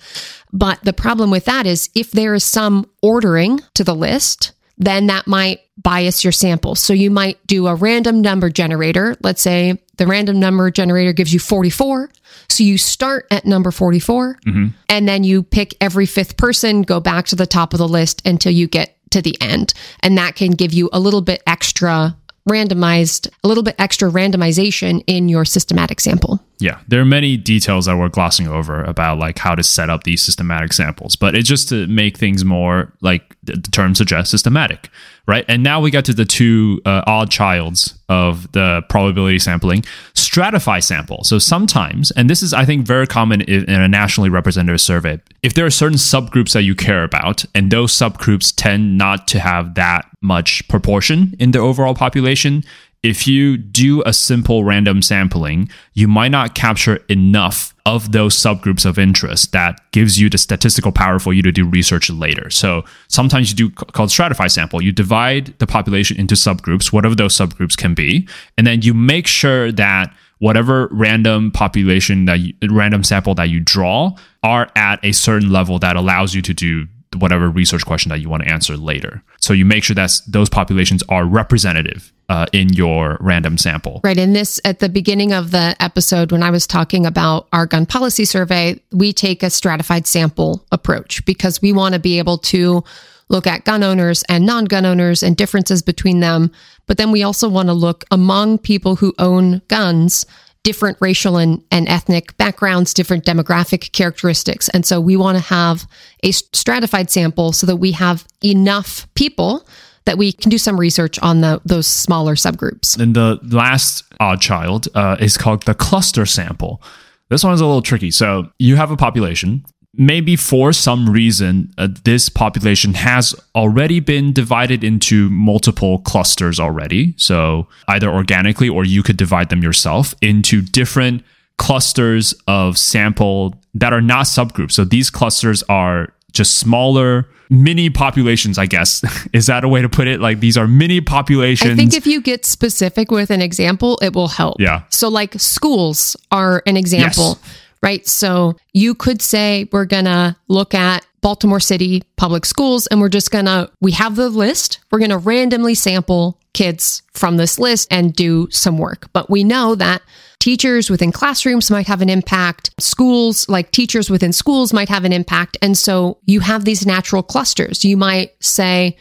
But 0.53 0.79
the 0.85 0.93
problem 0.93 1.33
with 1.33 1.47
that 1.47 1.67
is 1.67 1.91
if 1.97 2.13
there 2.13 2.35
is 2.35 2.45
some 2.45 2.89
ordering 3.03 3.61
to 3.75 3.83
the 3.83 3.95
list, 3.95 4.53
then 4.79 5.09
that 5.09 5.27
might 5.27 5.63
bias 5.77 6.23
your 6.23 6.33
sample. 6.33 6.77
So 6.77 6.93
you 6.93 7.11
might 7.11 7.45
do 7.49 7.67
a 7.67 7.75
random 7.75 8.21
number 8.21 8.51
generator. 8.51 9.17
Let's 9.21 9.43
say 9.43 9.83
the 9.97 10.07
random 10.07 10.39
number 10.39 10.71
generator 10.71 11.13
gives 11.13 11.33
you 11.33 11.41
44. 11.41 12.09
So 12.49 12.63
you 12.63 12.79
start 12.79 13.27
at 13.33 13.47
number 13.47 13.73
44 13.73 14.39
mm-hmm. 14.47 14.67
and 14.89 15.09
then 15.09 15.25
you 15.25 15.43
pick 15.43 15.75
every 15.81 16.07
fifth 16.07 16.37
person, 16.37 16.83
go 16.83 17.01
back 17.01 17.27
to 17.27 17.37
the 17.37 17.47
top 17.47 17.75
of 17.75 17.79
the 17.79 17.89
list 17.89 18.25
until 18.25 18.53
you 18.53 18.69
get 18.69 18.97
to 19.11 19.23
the 19.23 19.41
end. 19.41 19.75
And 20.01 20.17
that 20.19 20.37
can 20.37 20.53
give 20.53 20.73
you 20.73 20.89
a 20.93 21.01
little 21.01 21.23
bit 21.23 21.43
extra 21.47 22.17
randomized, 22.49 23.29
a 23.45 23.49
little 23.49 23.63
bit 23.63 23.77
extra 23.79 24.11
randomization 24.11 25.05
in 25.07 25.29
your 25.29 25.45
systematic 25.45 26.01
sample. 26.01 26.41
Yeah, 26.61 26.81
there 26.89 27.01
are 27.01 27.07
many 27.07 27.37
details 27.37 27.87
that 27.87 27.97
we're 27.97 28.09
glossing 28.09 28.47
over 28.47 28.85
about 28.85 29.19
like 29.19 29.39
how 29.39 29.55
to 29.55 29.63
set 29.63 29.89
up 29.89 30.05
these 30.05 30.23
systematic 30.23 30.73
samples, 30.73 31.17
but 31.17 31.35
it's 31.35 31.49
just 31.49 31.69
to 31.71 31.87
make 31.87 32.19
things 32.19 32.45
more 32.45 32.93
like 33.01 33.35
the 33.43 33.57
term 33.73 33.95
suggests 33.95 34.31
systematic, 34.31 34.91
right? 35.27 35.45
And 35.49 35.63
now 35.63 35.81
we 35.81 35.91
get 35.91 36.05
to 36.05 36.13
the 36.13 36.27
two 36.27 36.83
uh, 36.85 37.03
odd 37.07 37.31
childs 37.31 37.99
of 38.11 38.53
the 38.53 38.83
probability 38.91 39.39
sampling, 39.39 39.83
stratify 40.15 40.83
sample. 40.83 41.25
So 41.25 41.39
sometimes, 41.39 42.11
and 42.11 42.29
this 42.29 42.43
is 42.43 42.53
I 42.53 42.65
think 42.67 42.87
very 42.87 43.07
common 43.07 43.41
in 43.41 43.69
a 43.69 43.89
nationally 43.89 44.29
representative 44.29 44.81
survey, 44.81 45.19
if 45.43 45.55
there 45.55 45.65
are 45.65 45.71
certain 45.71 45.99
subgroups 45.99 46.53
that 46.53 46.63
you 46.63 46.75
care 46.75 47.05
about, 47.05 47.45
and 47.55 47.71
those 47.71 47.93
subgroups 47.93 48.53
tend 48.55 48.99
not 48.99 49.27
to 49.29 49.41
have 49.41 49.75
that 49.77 50.07
much 50.21 50.67
proportion 50.69 51.35
in 51.39 51.53
the 51.53 51.59
overall 51.59 51.95
population, 51.95 52.63
if 53.03 53.27
you 53.27 53.57
do 53.57 54.03
a 54.05 54.13
simple 54.13 54.63
random 54.63 55.01
sampling, 55.01 55.71
you 55.95 56.07
might 56.07 56.29
not 56.29 56.55
capture 56.55 56.97
enough 57.09 57.75
of 57.87 58.13
those 58.13 58.37
subgroups 58.37 58.85
of 58.85 58.99
interest 58.99 59.53
that 59.53 59.81
gives 59.93 60.21
you 60.21 60.29
the 60.29 60.37
statistical 60.37 60.93
power 60.93 61.19
for 61.19 61.33
you 61.33 61.43
to 61.43 61.51
do 61.51 61.67
research 61.67 62.11
later. 62.11 62.51
So 62.51 62.85
sometimes 63.09 63.51
you 63.51 63.57
do 63.57 63.71
called 63.71 64.11
stratify 64.11 64.51
sample. 64.51 64.83
You 64.83 64.93
divide 64.93 65.59
the 65.59 65.67
population 65.67 66.19
into 66.19 66.35
subgroups, 66.35 66.93
whatever 66.93 67.15
those 67.15 67.37
subgroups 67.37 67.77
can 67.77 67.95
be, 67.95 68.29
and 68.59 68.67
then 68.67 68.83
you 68.83 68.93
make 68.93 69.27
sure 69.27 69.73
that 69.73 70.15
whatever 70.39 70.89
random 70.91 71.51
population 71.51 72.27
that 72.27 72.41
you, 72.41 72.55
random 72.71 73.03
sample 73.03 73.35
that 73.35 73.49
you 73.49 73.61
draw 73.61 74.15
are 74.43 74.71
at 74.77 75.03
a 75.03 75.13
certain 75.13 75.51
level 75.51 75.79
that 75.79 75.97
allows 75.97 76.35
you 76.35 76.43
to 76.43 76.53
do 76.53 76.87
whatever 77.19 77.49
research 77.51 77.85
question 77.85 78.11
that 78.11 78.21
you 78.21 78.29
want 78.29 78.43
to 78.43 78.49
answer 78.49 78.77
later. 78.77 79.23
So 79.41 79.53
you 79.53 79.65
make 79.65 79.85
sure 79.85 79.95
that 79.95 80.13
those 80.29 80.49
populations 80.49 81.03
are 81.09 81.25
representative 81.25 82.13
uh, 82.31 82.47
in 82.53 82.73
your 82.73 83.19
random 83.21 83.59
sample. 83.59 84.01
Right. 84.05 84.17
In 84.17 84.33
this, 84.33 84.61
at 84.65 84.79
the 84.79 84.89
beginning 84.89 85.33
of 85.33 85.51
the 85.51 85.75
episode, 85.81 86.31
when 86.31 86.45
I 86.45 86.51
was 86.51 86.65
talking 86.65 87.05
about 87.05 87.49
our 87.53 87.67
gun 87.67 87.87
policy 87.87 88.25
survey, 88.25 88.81
we 88.93 89.13
take 89.13 89.43
a 89.43 89.51
stratified 89.51 90.07
sample 90.07 90.65
approach 90.71 91.25
because 91.27 91.61
we 91.61 91.73
want 91.73 91.95
to 91.95 91.99
be 91.99 92.19
able 92.19 92.39
to 92.39 92.85
look 93.31 93.49
at 93.49 93.65
gun 93.65 93.83
owners 93.83 94.23
and 94.29 94.47
non 94.47 94.67
gun 94.67 94.87
owners 94.87 95.25
and 95.25 95.37
differences 95.37 95.83
between 95.83 96.21
them. 96.21 96.53
But 96.87 96.99
then 96.99 97.11
we 97.11 97.25
also 97.25 97.49
want 97.49 97.69
to 97.69 97.75
look 97.75 98.05
among 98.13 98.59
people 98.59 98.95
who 98.95 99.13
own 99.19 99.61
guns 99.67 100.25
different 100.63 100.99
racial 101.01 101.37
and, 101.37 101.65
and 101.73 101.89
ethnic 101.89 102.37
backgrounds, 102.37 102.95
different 102.95 103.25
demographic 103.25 103.91
characteristics. 103.93 104.69
And 104.69 104.87
so 104.87 105.01
we 105.01 105.17
want 105.17 105.39
to 105.39 105.45
have 105.45 105.85
a 106.23 106.31
stratified 106.31 107.11
sample 107.11 107.53
so 107.53 107.67
that 107.67 107.77
we 107.77 107.93
have 107.93 108.25
enough 108.45 109.13
people 109.15 109.67
that 110.05 110.19
we 110.19 110.33
can 110.33 110.51
do 110.51 110.59
some 110.59 110.79
research 110.79 111.19
on 111.21 111.41
the, 111.41 111.61
those 111.65 111.87
smaller 111.87 112.35
subgroups. 112.35 112.99
And 112.99 113.15
the 113.15 113.39
last 113.43 114.05
odd 114.19 114.41
child 114.41 114.89
uh, 114.95 115.17
is 115.21 115.37
called 115.37 115.65
the 115.65 115.75
cluster 115.75 116.27
sample. 116.27 116.83
This 117.29 117.45
one 117.45 117.53
is 117.53 117.61
a 117.61 117.67
little 117.67 117.83
tricky. 117.83 118.11
So 118.11 118.51
you 118.59 118.77
have 118.77 118.91
a 118.91 118.97
population 118.97 119.65
maybe 119.95 120.37
for 120.37 120.73
some 120.73 121.09
reason 121.09 121.73
uh, 121.79 121.89
this 122.05 122.29
population 122.29 122.95
has 122.95 123.35
already 123.55 124.01
been 124.01 124.33
divided 124.33 124.85
into 124.85 125.29
multiple 125.31 125.99
clusters 126.01 126.61
already 126.61 127.13
so 127.17 127.67
either 127.89 128.09
organically 128.09 128.69
or 128.69 128.85
you 128.85 129.03
could 129.03 129.17
divide 129.17 129.49
them 129.49 129.63
yourself 129.63 130.15
into 130.23 130.63
different 130.63 131.25
clusters 131.59 132.35
of 132.47 132.79
sample 132.79 133.55
that 133.75 133.93
are 133.93 134.01
not 134.01 134.27
subgroups 134.27 134.73
so 134.73 134.85
these 134.85 135.11
clusters 135.11 135.63
are 135.65 136.13
just 136.33 136.59
smaller 136.59 137.29
mini 137.51 137.91
populations 137.91 138.59
i 138.59 138.67
guess 138.67 139.03
is 139.33 139.47
that 139.47 139.65
a 139.65 139.69
way 139.69 139.83
to 139.83 139.89
put 139.89 140.07
it 140.07 140.21
like 140.21 140.41
these 140.41 140.57
are 140.57 140.69
mini 140.69 141.01
populations 141.01 141.73
i 141.73 141.75
think 141.75 141.95
if 141.95 142.07
you 142.07 142.21
get 142.21 142.47
specific 142.47 143.11
with 143.11 143.31
an 143.31 143.43
example 143.43 143.99
it 144.01 144.15
will 144.15 144.29
help 144.29 144.57
yeah 144.61 144.83
so 144.89 145.09
like 145.09 145.35
schools 145.35 146.17
are 146.31 146.63
an 146.67 146.77
example 146.77 147.39
yes 147.43 147.57
right? 147.83 148.07
So 148.07 148.57
you 148.73 148.95
could 148.95 149.23
say, 149.23 149.69
we're 149.73 149.87
going 149.87 150.05
to 150.05 150.37
look 150.49 150.75
at 150.75 151.07
Baltimore 151.21 151.61
City 151.61 152.03
public 152.17 152.47
schools 152.47 152.87
and 152.87 153.01
we're 153.01 153.09
just 153.09 153.31
going 153.31 153.47
to, 153.47 153.71
we 153.81 153.93
have 153.93 154.17
the 154.17 154.29
list. 154.29 154.81
We're 154.91 154.99
going 154.99 155.11
to 155.11 155.19
randomly 155.19 155.75
sample 155.75 156.39
kids 156.53 157.03
from 157.13 157.37
this 157.37 157.59
list 157.59 157.89
and 157.91 158.15
do 158.15 158.49
some 158.51 158.79
work. 158.79 159.09
But 159.13 159.31
we 159.31 159.45
know 159.45 159.75
that 159.75 160.03
teachers 160.41 160.91
within 160.91 161.13
classrooms 161.13 161.71
might 161.71 161.87
have 161.87 162.03
an 162.03 162.09
impact. 162.09 162.71
Schools, 162.81 163.49
like 163.49 163.71
teachers 163.71 164.11
within 164.11 164.33
schools, 164.33 164.73
might 164.73 164.89
have 164.89 165.05
an 165.05 165.13
impact. 165.13 165.57
And 165.63 165.79
so 165.79 166.19
you 166.25 166.41
have 166.41 166.65
these 166.65 166.85
natural 166.85 167.23
clusters. 167.23 167.85
You 167.85 167.97
might 167.97 168.33
say, 168.43 168.97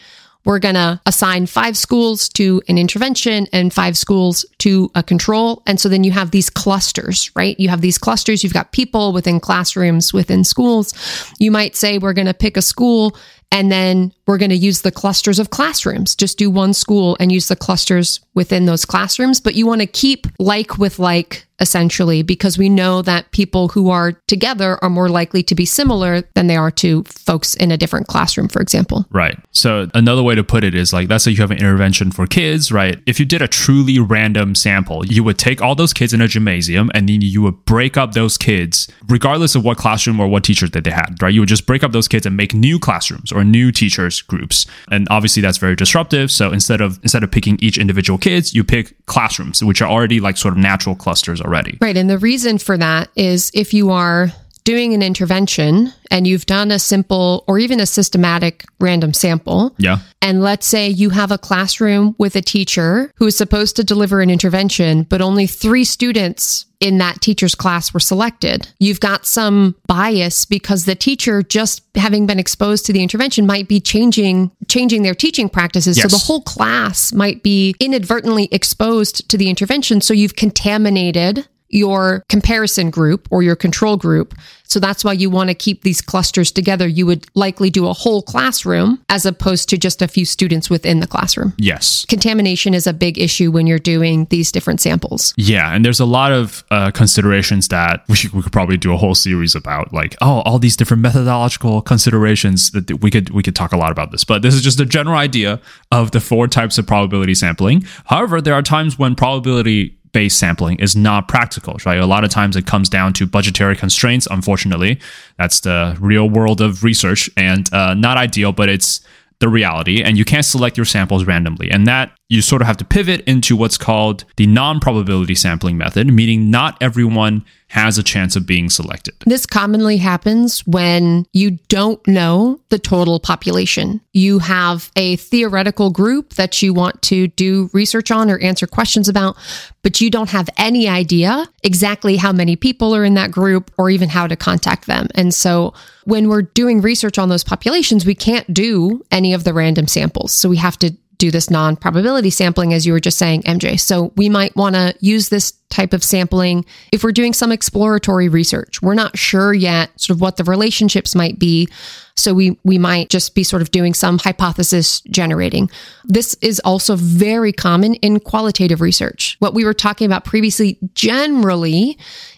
we're 0.46 0.60
going 0.60 0.76
to 0.76 1.02
assign 1.06 1.46
five 1.48 1.78
schools 1.78 2.30
to 2.30 2.62
an 2.70 2.78
intervention 2.78 3.48
and 3.52 3.74
five 3.74 3.98
schools 3.98 4.46
to 4.60 4.90
a 4.96 5.04
control. 5.04 5.62
And 5.68 5.80
so 5.80 5.90
then 5.90 6.04
you 6.04 6.12
have 6.12 6.32
these 6.32 6.50
clusters, 6.50 7.30
right? 7.36 7.60
You 7.60 7.70
have 7.70 7.82
these 7.82 7.98
clusters. 7.98 8.44
You've 8.44 8.54
got 8.54 8.72
people 8.72 9.12
within 9.12 9.40
classrooms, 9.40 10.14
within 10.14 10.44
schools. 10.44 10.94
You 11.40 11.52
might 11.52 11.76
say, 11.76 11.98
we're 11.98 12.14
going 12.14 12.28
to 12.28 12.34
pick 12.34 12.56
a 12.56 12.62
school 12.62 13.18
and 13.52 13.72
then 13.72 14.14
we're 14.28 14.38
going 14.38 14.50
to 14.50 14.56
use 14.56 14.82
the 14.82 14.92
clusters 14.92 15.40
of 15.40 15.50
classrooms. 15.50 16.16
Just 16.16 16.38
do 16.38 16.50
one 16.50 16.74
school 16.74 17.18
and 17.20 17.32
use 17.32 17.48
the 17.48 17.56
clusters 17.56 18.20
within 18.36 18.66
those 18.66 18.86
classrooms. 18.86 19.40
But 19.40 19.56
you 19.56 19.66
want 19.66 19.82
to 19.82 19.88
keep 19.88 20.28
like 20.40 20.78
with 20.78 21.00
like 21.00 21.48
essentially, 21.60 22.24
because 22.24 22.58
we 22.58 22.70
know 22.70 23.02
that 23.02 23.32
people 23.32 23.68
who 23.70 23.90
are 23.90 24.14
together 24.28 24.82
are 24.82 24.90
more 24.90 25.10
likely 25.10 25.44
to 25.44 25.56
be 25.56 25.66
similar 25.66 26.22
than 26.34 26.48
they 26.48 26.56
are 26.56 26.72
to 26.72 27.04
folks 27.04 27.54
in 27.56 27.72
a 27.72 27.78
different 27.78 28.08
classroom, 28.08 28.48
for 28.48 28.62
example. 28.62 29.06
Right. 29.12 29.38
So 29.52 29.90
another 29.94 30.24
way 30.24 30.36
to 30.36 30.44
put 30.44 30.64
it 30.64 30.74
is 30.74 30.94
like, 30.94 31.10
let's 31.10 31.24
say 31.24 31.32
you 31.32 31.42
have 31.42 31.52
an 31.52 31.58
intervention 31.58 32.12
for 32.12 32.28
kids, 32.28 32.72
right? 32.72 33.00
If 33.06 33.20
you 33.20 33.26
did 33.26 33.42
a 33.42 33.48
truly 33.48 34.00
random 34.00 34.56
sample, 34.56 35.06
you 35.06 35.24
would 35.24 35.38
take 35.38 35.62
all 35.62 35.76
those 35.76 35.94
kids 35.94 36.14
in 36.14 36.22
a 36.22 36.28
gymnasium 36.28 36.90
and 36.94 37.10
then 37.10 37.22
you 37.22 37.42
would 37.42 37.66
break 37.66 37.98
up 37.98 38.14
those 38.14 38.38
kids, 38.38 38.88
regardless 39.08 39.56
of 39.56 39.64
what 39.64 39.78
classroom 39.78 40.20
or 40.20 40.28
what 40.28 40.44
teacher 40.44 40.68
that 40.70 40.84
they 40.84 40.92
had, 40.92 41.22
right? 41.22 41.34
You 41.34 41.42
would 41.42 41.50
just 41.50 41.66
break 41.66 41.84
up 41.84 41.92
those 41.92 42.08
kids 42.08 42.26
and 42.26 42.38
make 42.38 42.54
new 42.54 42.80
classrooms 42.80 43.32
new 43.44 43.72
teachers 43.72 44.22
groups. 44.22 44.66
And 44.92 45.08
obviously 45.10 45.42
that's 45.42 45.58
very 45.58 45.76
disruptive. 45.76 46.32
So 46.32 46.52
instead 46.52 46.82
of 46.82 47.00
instead 47.04 47.24
of 47.24 47.32
picking 47.32 47.58
each 47.62 47.78
individual 47.78 48.18
kids, 48.18 48.54
you 48.54 48.64
pick 48.64 49.06
classrooms, 49.06 49.64
which 49.64 49.82
are 49.82 49.90
already 49.90 50.20
like 50.20 50.38
sort 50.38 50.54
of 50.54 50.58
natural 50.58 50.96
clusters 50.96 51.42
already. 51.42 51.78
Right. 51.82 51.98
And 51.98 52.10
the 52.10 52.18
reason 52.18 52.58
for 52.58 52.78
that 52.78 53.10
is 53.16 53.52
if 53.54 53.74
you 53.74 53.92
are 53.92 54.32
doing 54.70 54.94
an 54.94 55.02
intervention 55.02 55.92
and 56.12 56.28
you've 56.28 56.46
done 56.46 56.70
a 56.70 56.78
simple 56.78 57.44
or 57.48 57.58
even 57.58 57.80
a 57.80 57.88
systematic 57.88 58.64
random 58.80 59.12
sample. 59.16 59.74
Yeah. 59.80 59.98
And 60.22 60.44
let's 60.44 60.68
say 60.68 60.88
you 60.88 61.10
have 61.10 61.32
a 61.32 61.40
classroom 61.40 62.14
with 62.20 62.36
a 62.36 62.42
teacher 62.44 63.12
who 63.16 63.26
is 63.26 63.36
supposed 63.36 63.76
to 63.78 63.84
deliver 63.84 64.22
an 64.22 64.30
intervention, 64.30 65.08
but 65.10 65.22
only 65.22 65.48
three 65.48 65.84
students 65.84 66.68
in 66.80 67.00
that 67.00 67.20
teacher's 67.20 67.56
class 67.56 67.96
were 67.96 68.00
selected. 68.00 68.72
You've 68.78 69.00
got 69.00 69.26
some 69.26 69.76
bias 69.88 70.46
because 70.46 70.86
the 70.86 70.94
teacher 70.94 71.42
just 71.42 71.82
having 71.96 72.28
been 72.28 72.38
exposed 72.38 72.86
to 72.86 72.94
the 72.94 73.02
intervention 73.02 73.48
might 73.48 73.68
be 73.68 73.80
changing 73.80 74.52
changing 74.68 75.02
their 75.02 75.16
teaching 75.16 75.50
practices. 75.50 75.98
Yes. 75.98 76.12
So 76.12 76.16
the 76.16 76.24
whole 76.24 76.42
class 76.44 77.12
might 77.12 77.42
be 77.42 77.74
inadvertently 77.80 78.50
exposed 78.52 79.28
to 79.32 79.38
the 79.38 79.50
intervention. 79.50 80.00
So 80.00 80.14
you've 80.14 80.36
contaminated 80.36 81.48
your 81.70 82.24
comparison 82.30 82.90
group 82.90 83.28
or 83.32 83.44
your 83.44 83.56
control 83.56 83.98
group. 83.98 84.34
So 84.64 84.80
that's 84.80 85.04
why 85.04 85.14
you 85.14 85.32
want 85.32 85.50
to 85.50 85.56
keep 85.56 85.82
these 85.82 86.00
clusters 86.00 86.52
together. 86.52 86.88
You 86.88 87.08
would 87.08 87.26
likely 87.34 87.72
do 87.72 87.88
a 87.88 87.94
whole 87.94 88.22
classroom 88.22 89.04
as 89.10 89.26
opposed 89.26 89.68
to 89.70 89.78
just 89.78 90.04
a 90.04 90.08
few 90.08 90.26
students 90.26 90.70
within 90.70 91.00
the 91.00 91.08
classroom. 91.08 91.54
Yes. 91.58 92.06
Contamination 92.06 92.76
is 92.76 92.86
a 92.86 92.94
big 92.94 93.18
issue 93.18 93.50
when 93.50 93.66
you're 93.66 93.80
doing 93.80 94.26
these 94.30 94.52
different 94.52 94.80
samples. 94.80 95.34
Yeah, 95.38 95.74
and 95.74 95.84
there's 95.84 96.00
a 96.00 96.06
lot 96.06 96.32
of 96.32 96.64
uh, 96.70 96.92
considerations 96.92 97.70
that 97.70 98.04
we, 98.10 98.18
we 98.32 98.44
could 98.44 98.52
probably 98.52 98.78
do 98.78 98.94
a 98.94 98.98
whole 98.98 99.16
series 99.16 99.56
about, 99.56 99.92
like 99.92 100.16
oh, 100.22 100.42
all 100.42 100.60
these 100.60 100.78
different 100.78 101.02
methodological 101.02 101.82
considerations 101.82 102.70
that 102.72 103.02
we 103.02 103.10
could 103.10 103.32
we 103.32 103.42
could 103.42 103.56
talk 103.56 103.72
a 103.72 103.78
lot 103.78 103.92
about 103.92 104.12
this. 104.12 104.24
But 104.24 104.44
this 104.44 104.54
is 104.54 104.62
just 104.62 104.80
a 104.80 104.86
general 104.86 105.18
idea 105.18 105.60
of 105.92 106.12
the 106.12 106.20
four 106.20 106.48
types 106.48 106.78
of 106.78 106.86
probability 106.86 107.34
sampling. 107.34 107.86
However, 108.06 108.40
there 108.40 108.54
are 108.54 108.62
times 108.62 109.00
when 109.00 109.16
probability 109.16 109.99
based 110.12 110.40
sampling 110.40 110.80
is 110.80 110.96
not 110.96 111.28
practical, 111.28 111.78
right? 111.86 112.00
A 112.00 112.06
lot 112.06 112.24
of 112.24 112.30
times 112.30 112.56
it 112.56 112.66
comes 112.66 112.90
down 112.90 113.14
to 113.14 113.28
budgetary 113.28 113.76
constraints. 113.76 114.28
Unfortunately, 114.30 115.00
that's 115.38 115.60
the 115.62 115.98
real 116.00 116.30
world 116.30 116.62
of 116.62 116.84
research 116.84 117.30
and 117.38 117.72
uh, 117.74 117.94
not 117.94 118.18
ideal, 118.18 118.52
but 118.52 118.70
it's 118.70 119.02
the 119.40 119.50
reality. 119.50 120.04
And 120.04 120.18
you 120.18 120.26
can't 120.26 120.46
select 120.46 120.78
your 120.78 120.86
samples 120.86 121.26
randomly. 121.26 121.72
And 121.72 121.88
that 121.88 122.12
you 122.28 122.42
sort 122.42 122.62
of 122.62 122.68
have 122.68 122.78
to 122.78 122.86
pivot 122.86 123.22
into 123.22 123.56
what's 123.56 123.78
called 123.78 124.26
the 124.36 124.48
non 124.48 124.80
probability 124.80 125.36
sampling 125.36 125.78
method, 125.78 126.08
meaning 126.08 126.52
not 126.52 126.78
everyone 126.82 127.46
has 127.70 127.98
a 127.98 128.04
chance 128.04 128.36
of 128.36 128.46
being 128.46 128.70
selected. 128.70 129.14
This 129.26 129.46
commonly 129.46 129.98
happens 129.98 130.66
when 130.66 131.26
you 131.34 131.52
don't 131.68 132.06
know 132.08 132.60
the 132.70 132.80
total 132.80 133.20
population. 133.20 134.02
You 134.12 134.40
have 134.40 134.92
a 134.96 135.16
theoretical 135.18 135.92
group 135.92 136.34
that 136.34 136.62
you 136.62 136.74
want 136.74 137.02
to 137.04 137.28
do 137.28 137.70
research 137.72 138.10
on 138.10 138.32
or 138.32 138.40
answer 138.40 138.66
questions 138.66 139.08
about, 139.08 139.38
but 139.84 140.02
you 140.02 140.10
don't 140.10 140.32
have 140.32 140.50
any 140.58 140.88
idea 140.88 141.48
exactly 141.64 142.18
how 142.18 142.32
many 142.32 142.56
people 142.56 142.96
are 142.96 143.06
in 143.06 143.14
that 143.14 143.32
group 143.32 143.72
or 143.78 143.92
even 143.92 144.10
how 144.10 144.26
to 144.26 144.36
contact 144.36 144.88
them. 144.88 145.08
And 145.14 145.32
so 145.32 145.74
when 146.06 146.28
we're 146.28 146.42
doing 146.42 146.82
research 146.82 147.20
on 147.20 147.30
those 147.30 147.44
populations, 147.44 148.04
we 148.04 148.16
can't 148.16 148.52
do 148.52 149.04
any 149.12 149.34
of 149.34 149.44
the 149.44 149.54
random 149.54 149.88
samples. 149.88 150.32
So 150.32 150.50
we 150.50 150.58
have 150.58 150.80
to 150.80 150.96
do 151.20 151.30
this 151.30 151.52
non 151.52 151.76
probability 151.76 152.32
sampling, 152.32 152.74
as 152.74 152.88
you 152.88 152.94
were 152.94 153.00
just 153.00 153.20
saying, 153.20 153.44
MJ. 153.44 153.80
So 153.80 154.12
we 154.16 154.30
might 154.30 154.56
want 154.56 154.76
to 154.76 154.96
use 155.02 155.30
this 155.30 155.54
type 155.70 155.94
of 155.94 156.04
sampling 156.04 156.66
if 156.92 157.04
we're 157.04 157.12
doing 157.12 157.34
some 157.34 157.52
exploratory 157.52 158.28
research. 158.28 158.82
We're 158.82 158.96
not 158.96 159.18
sure 159.18 159.54
yet 159.54 159.92
sort 160.00 160.16
of 160.16 160.22
what 160.22 160.38
the 160.38 160.44
relationships 160.44 161.14
might 161.14 161.38
be. 161.38 161.70
So 162.16 162.34
we, 162.34 162.58
we 162.64 162.78
might 162.78 163.10
just 163.10 163.36
be 163.36 163.44
sort 163.44 163.62
of 163.62 163.72
doing 163.72 163.94
some 163.94 164.18
hypothesis 164.18 165.02
generating. 165.02 165.70
This 166.06 166.36
is 166.42 166.60
also 166.62 166.96
very 166.96 167.54
common 167.54 167.96
in 167.96 168.20
qualitative 168.20 168.82
research. 168.82 169.36
What 169.40 169.54
we 169.54 169.64
were 169.64 169.74
talking 169.74 170.06
about 170.06 170.26
previously 170.26 170.80
generally 170.96 171.98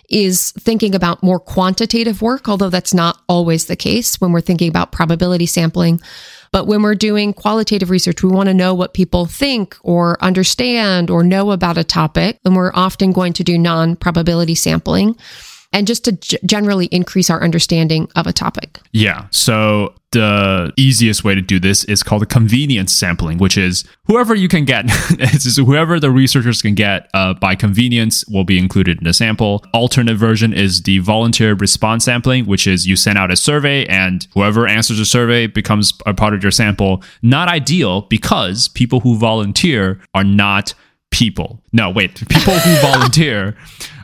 is 0.10 0.52
thinking 0.52 0.94
about 0.94 1.24
more 1.24 1.40
quantitative 1.40 2.22
work, 2.22 2.50
although 2.50 2.70
that's 2.70 2.94
not 2.94 3.22
always 3.30 3.68
the 3.68 3.78
case 3.78 4.20
when 4.20 4.34
we're 4.34 4.42
thinking 4.42 4.68
about 4.68 4.92
probability 4.92 5.46
sampling. 5.46 6.02
But 6.52 6.68
when 6.68 6.82
we're 6.82 6.96
doing 6.96 7.34
qualitative 7.34 7.90
research, 7.90 8.24
we 8.24 8.30
want 8.30 8.48
to 8.48 8.54
know 8.54 8.74
what 8.74 8.94
people 8.94 9.26
think 9.26 9.78
or 9.84 10.22
understand 10.22 11.10
or 11.10 11.24
know 11.24 11.52
about 11.52 11.78
a 11.78 11.84
topic. 11.84 12.40
And 12.44 12.56
we're 12.56 12.74
often 12.74 13.14
going 13.14 13.34
to 13.34 13.44
do 13.44 13.58
non 13.58 13.96
probability 13.96 14.56
sampling 14.56 15.16
and 15.74 15.88
just 15.88 16.04
to 16.06 16.14
g- 16.14 16.38
generally 16.46 16.88
increase 16.88 17.30
our 17.30 17.42
understanding 17.44 18.10
of 18.16 18.28
a 18.28 18.34
topic. 18.34 18.80
Yeah. 18.92 19.28
So 19.32 19.94
the 20.12 20.74
easiest 20.76 21.24
way 21.24 21.34
to 21.34 21.42
do 21.42 21.60
this 21.60 21.86
is 21.86 22.04
called 22.04 22.22
a 22.22 22.26
convenience 22.26 22.92
sampling, 22.92 23.38
which 23.38 23.58
is 23.58 23.86
whoever 24.06 24.36
you 24.36 24.50
can 24.50 24.66
get. 24.66 24.90
whoever 25.58 26.00
the 26.00 26.12
researchers 26.12 26.62
can 26.62 26.76
get 26.76 27.10
uh, 27.14 27.34
by 27.36 27.56
convenience 27.56 28.26
will 28.28 28.44
be 28.44 28.60
included 28.60 28.98
in 28.98 29.06
the 29.06 29.14
sample. 29.14 29.64
Alternate 29.74 30.16
version 30.18 30.52
is 30.54 30.82
the 30.82 31.00
volunteer 31.00 31.54
response 31.54 32.04
sampling, 32.04 32.46
which 32.46 32.68
is 32.68 32.86
you 32.86 32.98
send 32.98 33.18
out 33.18 33.32
a 33.32 33.38
survey 33.38 33.86
and 33.86 34.28
whoever 34.34 34.68
answers 34.68 34.98
the 34.98 35.06
survey 35.06 35.48
becomes 35.48 35.94
a 36.06 36.14
part 36.14 36.34
of 36.34 36.44
your 36.44 36.52
sample. 36.52 37.02
Not 37.22 37.48
ideal 37.48 38.02
because 38.02 38.68
people 38.68 39.00
who 39.00 39.18
volunteer 39.18 40.02
are 40.14 40.26
not 40.26 40.74
people. 41.12 41.62
No, 41.72 41.90
wait, 41.90 42.16
people 42.28 42.54
who 42.54 42.76
volunteer 42.82 43.56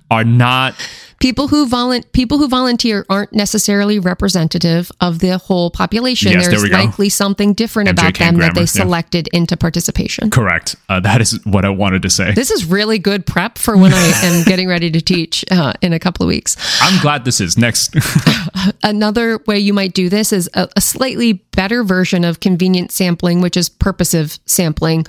are 0.10 0.24
not 0.24 0.74
people 1.20 1.48
who 1.48 1.68
volun- 1.68 2.04
people 2.12 2.38
who 2.38 2.48
volunteer 2.48 3.06
aren't 3.10 3.34
necessarily 3.34 4.00
representative 4.00 4.92
of 5.02 5.20
the 5.20 5.38
whole 5.38 5.70
population. 5.70 6.32
Yes, 6.32 6.48
there 6.48 6.60
There's 6.60 6.70
go. 6.70 6.78
likely 6.78 7.10
something 7.10 7.54
different 7.54 7.90
MJ 7.90 7.94
about 7.94 8.14
them 8.18 8.36
that 8.36 8.38
grammar, 8.38 8.54
they 8.54 8.62
yeah. 8.62 8.66
selected 8.66 9.28
into 9.34 9.58
participation. 9.58 10.30
correct. 10.30 10.76
Uh, 10.90 11.00
that 11.00 11.22
is 11.22 11.40
what 11.46 11.66
I 11.66 11.70
wanted 11.70 12.02
to 12.04 12.10
say. 12.10 12.34
This 12.34 12.52
is 12.52 12.66
really 12.66 13.00
good 13.00 13.26
prep 13.26 13.58
for 13.58 13.78
when 13.78 13.94
I 13.94 14.12
am 14.24 14.44
getting 14.46 14.68
ready 14.68 14.92
to 14.92 15.02
teach 15.02 15.44
uh, 15.52 15.74
in 15.82 15.94
a 15.94 16.00
couple 16.00 16.24
of 16.24 16.28
weeks. 16.28 16.56
I'm 16.82 17.02
glad 17.02 17.26
this 17.26 17.42
is 17.42 17.58
next. 17.58 17.96
Another 18.84 19.40
way 19.48 19.60
you 19.60 19.74
might 19.74 19.94
do 19.94 20.10
this 20.10 20.32
is 20.32 20.50
a, 20.54 20.68
a 20.76 20.82
slightly 20.82 21.34
better 21.34 21.84
version 21.84 22.24
of 22.24 22.40
convenient 22.40 22.92
sampling, 22.92 23.42
which 23.42 23.58
is 23.58 23.70
purposive 23.70 24.40
sampling. 24.46 25.06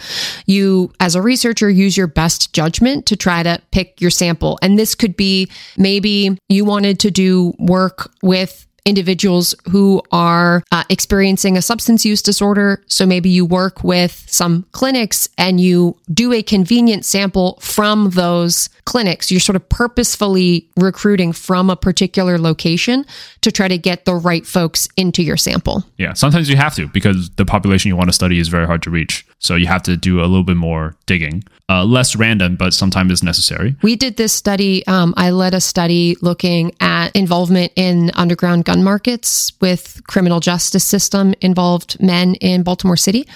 You, 0.47 0.93
as 1.00 1.15
a 1.15 1.23
researcher, 1.23 1.69
use 1.69 1.97
your 1.97 2.07
best 2.07 2.53
judgment 2.53 3.07
to 3.07 3.17
try 3.17 3.43
to 3.43 3.61
pick 3.71 4.00
your 4.00 4.11
sample. 4.11 4.59
And 4.62 4.79
this 4.79 4.95
could 4.95 5.17
be 5.17 5.50
maybe 5.99 6.38
you 6.49 6.64
wanted 6.64 7.00
to 7.00 7.11
do 7.11 7.52
work 7.59 8.12
with 8.23 8.69
individuals 8.85 9.55
who 9.71 10.00
are 10.12 10.62
uh, 10.73 10.83
experiencing 10.88 11.59
a 11.59 11.62
substance 11.62 12.07
use 12.07 12.23
disorder. 12.23 12.83
So 12.87 13.05
maybe 13.05 13.28
you 13.28 13.45
work 13.45 13.85
with 13.85 14.25
some 14.28 14.64
clinics 14.73 15.28
and 15.37 15.61
you 15.61 15.99
do 16.14 16.33
a 16.33 16.43
convenient 16.43 17.05
sample 17.05 17.59
from 17.61 18.11
those 18.11 18.71
clinics. 18.87 19.31
You're 19.31 19.40
sort 19.40 19.57
of 19.57 19.69
purposefully 19.69 20.71
recruiting 20.76 21.35
from 21.35 21.69
a 21.69 21.76
particular 21.76 22.38
location 22.38 23.05
to 23.43 23.52
try 23.52 23.69
to 23.69 23.76
get 23.76 24.07
the 24.07 24.14
right 24.14 24.47
folks 24.47 24.88
into 24.97 25.23
your 25.23 25.37
sample. 25.37 25.85
yeah, 25.99 26.14
sometimes 26.14 26.49
you 26.49 26.57
have 26.57 26.75
to 26.76 26.88
because 26.88 27.28
the 27.31 27.45
population 27.45 27.90
you 27.90 27.97
want 27.97 28.09
to 28.09 28.14
study 28.14 28.38
is 28.38 28.49
very 28.49 28.67
hard 28.67 28.83
to 28.85 28.90
reach. 28.90 29.26
So 29.38 29.54
you 29.54 29.66
have 29.66 29.83
to 29.85 29.97
do 29.97 30.21
a 30.21 30.26
little 30.26 30.45
bit 30.45 30.57
more 30.57 30.97
digging. 31.07 31.45
Uh, 31.68 31.85
less 31.85 32.16
random, 32.16 32.57
but 32.57 32.73
sometimes 32.73 33.12
it's 33.12 33.23
necessary. 33.23 33.76
We 33.83 33.95
did 33.95 34.16
this 34.16 34.33
study. 34.33 34.87
Um, 34.87 35.14
I 35.16 35.30
led 35.30 35.54
a 35.54 35.61
study 35.61 36.16
looking 36.23 36.75
at 36.80 37.14
involvement 37.14 37.73
in 37.76 38.11
underground 38.14 38.64
gun 38.64 38.83
markets 38.83 39.52
with 39.61 40.00
criminal 40.07 40.40
justice 40.40 40.85
system 40.85 41.35
involved 41.40 42.00
men 42.00 42.35
in 42.37 42.62
Baltimore 42.62 42.97
City, 42.97 43.28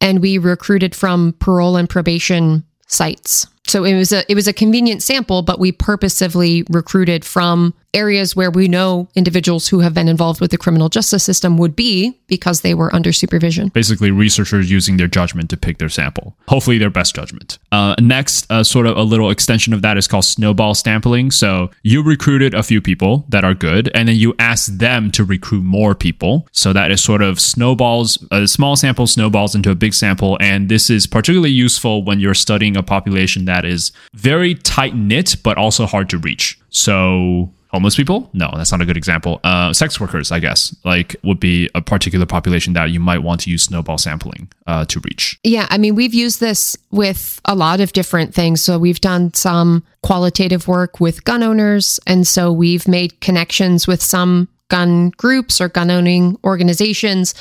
and 0.00 0.20
we 0.20 0.38
recruited 0.38 0.94
from 0.94 1.34
parole 1.40 1.76
and 1.76 1.90
probation 1.90 2.64
sites. 2.86 3.46
So 3.66 3.84
it 3.84 3.96
was 3.96 4.12
a 4.12 4.30
it 4.30 4.34
was 4.34 4.48
a 4.48 4.52
convenient 4.52 5.02
sample, 5.02 5.42
but 5.42 5.60
we 5.60 5.70
purposefully 5.70 6.64
recruited 6.70 7.24
from 7.24 7.74
areas 7.94 8.36
where 8.36 8.50
we 8.50 8.68
know 8.68 9.08
individuals 9.14 9.68
who 9.68 9.80
have 9.80 9.94
been 9.94 10.08
involved 10.08 10.40
with 10.40 10.50
the 10.50 10.58
criminal 10.58 10.88
justice 10.88 11.24
system 11.24 11.58
would 11.58 11.74
be 11.74 12.18
because 12.26 12.60
they 12.60 12.74
were 12.74 12.94
under 12.94 13.12
supervision. 13.12 13.68
Basically, 13.68 14.10
researchers 14.10 14.70
using 14.70 14.96
their 14.96 15.08
judgment 15.08 15.50
to 15.50 15.56
pick 15.56 15.78
their 15.78 15.88
sample. 15.88 16.36
Hopefully, 16.48 16.78
their 16.78 16.90
best 16.90 17.14
judgment. 17.14 17.58
Uh, 17.72 17.94
next, 18.00 18.50
uh, 18.50 18.62
sort 18.62 18.86
of 18.86 18.96
a 18.96 19.02
little 19.02 19.30
extension 19.30 19.72
of 19.72 19.82
that 19.82 19.96
is 19.96 20.06
called 20.06 20.24
snowball 20.24 20.74
sampling. 20.74 21.30
So 21.30 21.70
you 21.82 22.02
recruited 22.02 22.54
a 22.54 22.62
few 22.62 22.80
people 22.80 23.24
that 23.28 23.44
are 23.44 23.54
good, 23.54 23.90
and 23.94 24.08
then 24.08 24.16
you 24.16 24.34
ask 24.38 24.66
them 24.66 25.10
to 25.12 25.24
recruit 25.24 25.62
more 25.62 25.94
people. 25.94 26.48
So 26.52 26.72
that 26.72 26.90
is 26.90 27.02
sort 27.02 27.22
of 27.22 27.40
snowballs, 27.40 28.24
a 28.30 28.46
small 28.46 28.76
sample 28.76 29.06
snowballs 29.06 29.54
into 29.54 29.70
a 29.70 29.74
big 29.74 29.94
sample. 29.94 30.38
And 30.40 30.68
this 30.68 30.90
is 30.90 31.06
particularly 31.06 31.50
useful 31.50 32.04
when 32.04 32.20
you're 32.20 32.34
studying 32.34 32.76
a 32.76 32.82
population 32.82 33.44
that 33.46 33.64
is 33.64 33.92
very 34.14 34.54
tight 34.54 34.94
knit, 34.94 35.36
but 35.42 35.58
also 35.58 35.86
hard 35.86 36.08
to 36.10 36.18
reach. 36.18 36.58
So 36.70 37.52
homeless 37.72 37.96
people 37.96 38.30
no 38.32 38.50
that's 38.56 38.72
not 38.72 38.80
a 38.80 38.84
good 38.84 38.96
example 38.96 39.40
uh, 39.44 39.72
sex 39.72 40.00
workers 40.00 40.30
i 40.32 40.38
guess 40.38 40.74
like 40.84 41.16
would 41.22 41.40
be 41.40 41.68
a 41.74 41.80
particular 41.80 42.26
population 42.26 42.72
that 42.72 42.90
you 42.90 43.00
might 43.00 43.18
want 43.18 43.40
to 43.40 43.50
use 43.50 43.62
snowball 43.62 43.98
sampling 43.98 44.48
uh, 44.66 44.84
to 44.84 45.00
reach 45.00 45.30
Yeah, 45.44 45.66
I 45.70 45.78
mean, 45.78 45.94
we've 45.94 46.14
used 46.14 46.40
this 46.40 46.76
with 46.90 47.40
a 47.44 47.54
lot 47.54 47.80
of 47.80 47.92
different 47.92 48.34
things. 48.34 48.60
So 48.60 48.78
we've 48.78 49.00
done 49.00 49.32
some 49.34 49.82
qualitative 50.02 50.68
work 50.68 51.00
with 51.00 51.24
gun 51.24 51.42
owners. 51.42 51.98
And 52.06 52.26
so 52.26 52.52
we've 52.52 52.86
made 52.86 53.20
connections 53.20 53.86
with 53.86 54.02
some 54.02 54.48
gun 54.68 55.10
groups 55.16 55.60
or 55.60 55.68
gun 55.68 55.90
owning 55.90 56.38
organizations. 56.44 57.34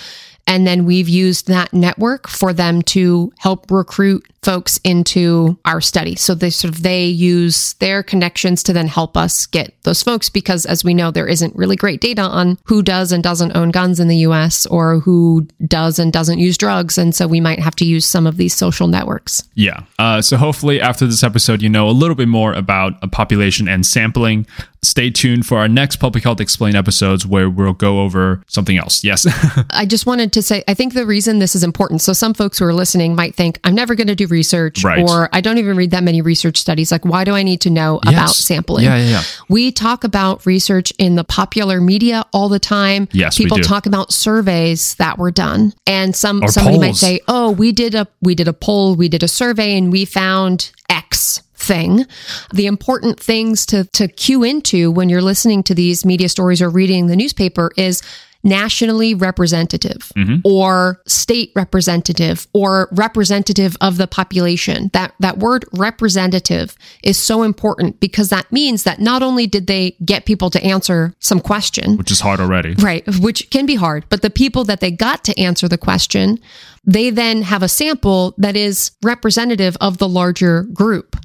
And 0.48 0.66
then 0.66 0.86
we've 0.86 1.10
used 1.10 1.48
that 1.48 1.74
network 1.74 2.28
for 2.28 2.54
them 2.54 2.82
to 2.84 3.32
help 3.38 3.70
recruit 3.70 4.26
folks 4.44 4.80
into 4.84 5.58
our 5.66 5.82
study. 5.82 6.16
So 6.16 6.34
they 6.34 6.50
sort 6.50 6.74
of 6.74 6.84
they 6.84 7.06
use 7.06 7.74
their 7.74 8.04
connections 8.04 8.64
to 8.64 8.74
then 8.74 8.88
help 8.88 9.18
us 9.18 9.46
get 9.46 9.74
those 9.84 10.04
folks 10.04 10.30
because 10.30 10.66
as 10.66 10.84
we 10.84 10.94
know 10.94 11.12
there 11.12 11.28
isn't 11.28 11.56
really 11.56 11.76
great 11.76 12.02
data 12.02 12.22
on 12.22 12.58
who 12.64 12.82
does 12.82 13.12
and 13.12 13.24
doesn't 13.24 13.56
own 13.56 13.72
guns 13.72 14.00
in 14.00 14.08
the 14.08 14.18
US 14.18 14.66
or 14.68 15.00
who 15.00 15.48
does 15.66 16.00
and 16.00 16.14
doesn't 16.14 16.40
use 16.40 16.58
drugs 16.58 16.98
and 16.98 17.14
so 17.14 17.28
we 17.28 17.40
might 17.40 17.60
have 17.60 17.76
to 17.76 17.86
use 17.86 18.06
some 18.06 18.28
of 18.28 18.38
these 18.38 18.54
social 18.54 18.88
networks. 18.88 19.44
Yeah. 19.56 19.84
Uh, 19.98 20.22
so 20.22 20.38
hopefully, 20.38 20.80
after 20.80 21.06
this 21.06 21.24
episode, 21.24 21.62
you 21.62 21.70
know 21.70 21.90
a 21.90 21.92
little 21.92 22.16
bit 22.16 22.28
more 22.28 22.54
about 22.54 22.94
a 23.02 23.08
population 23.08 23.68
and 23.68 23.86
sampling. 23.86 24.46
Stay 24.82 25.10
tuned 25.10 25.46
for 25.46 25.58
our 25.58 25.68
next 25.68 25.98
Public 25.98 26.24
Health 26.24 26.40
Explain 26.40 26.76
episodes 26.76 27.26
where 27.26 27.50
we'll 27.50 27.74
go 27.74 28.00
over 28.00 28.42
something 28.48 28.78
else. 28.78 29.04
Yes. 29.04 29.28
I 29.72 29.86
just 29.86 30.06
wanted 30.06 30.32
to 30.34 30.42
say 30.42 30.64
I 30.68 30.74
think 30.74 30.94
the 30.94 31.06
reason 31.06 31.40
this 31.40 31.56
is 31.56 31.64
important 31.64 32.02
so 32.02 32.14
some 32.14 32.34
folks 32.34 32.60
who 32.60 32.66
are 32.66 32.74
listening 32.74 33.16
might 33.16 33.36
think 33.36 33.60
I'm 33.64 33.76
never 33.76 33.96
going 33.96 34.08
to 34.08 34.16
do 34.16 34.28
research 34.32 34.84
Right. 34.84 35.00
or 35.08 35.30
I 35.34 35.42
don't 35.42 35.58
even 35.58 35.76
read 35.78 35.92
that 35.92 36.04
many 36.04 36.22
research 36.22 36.58
studies 36.58 36.92
like 36.92 37.06
why 37.06 37.24
do 37.24 37.36
I 37.36 37.44
need 37.44 37.62
to 37.62 37.70
know 37.70 38.00
about 38.06 38.30
sampling? 38.30 38.86
Yeah, 38.86 38.98
yeah, 38.98 39.10
yeah. 39.10 39.24
We 39.50 39.72
talk 39.72 40.04
about 40.04 40.46
research 40.46 40.92
in 40.98 41.16
the 41.16 41.24
popular 41.24 41.82
media 41.82 42.26
all 42.34 42.50
the 42.50 42.60
time. 42.60 43.08
Yes, 43.12 43.38
people 43.38 43.58
talk 43.60 43.86
about 43.86 44.12
surveys 44.14 44.96
that 44.96 45.18
were 45.18 45.32
done, 45.32 45.74
and 45.88 46.16
some 46.16 46.44
Or 46.44 46.48
somebody 46.48 46.80
might 46.80 46.96
say, 46.96 47.20
"Oh, 47.28 47.52
we 47.52 47.72
did 47.72 47.96
a 47.96 48.08
we 48.22 48.36
did 48.36 48.48
a 48.48 48.54
poll, 48.54 48.96
we 48.96 49.10
did 49.10 49.24
a 49.24 49.28
survey, 49.28 49.78
and 49.78 49.92
we 49.92 50.06
found 50.06 50.72
X." 50.90 51.42
thing 51.62 52.06
the 52.54 52.66
important 52.68 53.20
things 53.20 53.66
to 53.66 53.84
to 53.92 54.08
cue 54.08 54.44
into 54.44 54.90
when 54.90 55.10
you're 55.10 55.22
listening 55.22 55.62
to 55.62 55.76
these 55.76 56.06
media 56.06 56.30
stories 56.30 56.62
or 56.62 56.70
reading 56.70 57.08
the 57.08 57.18
newspaper 57.18 57.70
is 57.76 58.02
nationally 58.44 59.14
representative 59.14 60.12
Mm-hmm. 60.16 60.38
or 60.44 61.02
state 61.08 61.52
representative 61.56 62.48
or 62.54 62.88
representative 62.92 63.76
of 63.82 63.98
the 63.98 64.08
population 64.08 64.90
that 64.94 65.14
that 65.20 65.38
word 65.38 65.66
representative 65.74 66.76
is 67.04 67.18
so 67.18 67.44
important 67.44 68.00
because 68.00 68.30
that 68.30 68.52
means 68.52 68.84
that 68.84 69.00
not 69.00 69.22
only 69.22 69.46
did 69.48 69.68
they 69.68 69.96
get 70.06 70.26
people 70.26 70.50
to 70.50 70.64
answer 70.64 71.14
some 71.20 71.40
question 71.40 71.98
Which 71.98 72.12
is 72.12 72.20
hard 72.22 72.40
already. 72.40 72.74
right 72.76 73.04
which 73.20 73.50
can 73.50 73.66
be 73.66 73.76
hard 73.76 74.06
but 74.10 74.22
the 74.22 74.30
people 74.30 74.64
that 74.66 74.80
they 74.80 74.92
got 74.92 75.24
to 75.26 75.38
answer 75.40 75.68
the 75.68 75.78
question 75.78 76.40
they 76.86 77.10
then 77.10 77.42
have 77.44 77.62
a 77.64 77.68
sample 77.70 78.34
that 78.38 78.56
is 78.56 78.92
representative 79.04 79.76
of 79.82 79.98
the 79.98 80.08
larger 80.08 80.64
group 80.64 81.16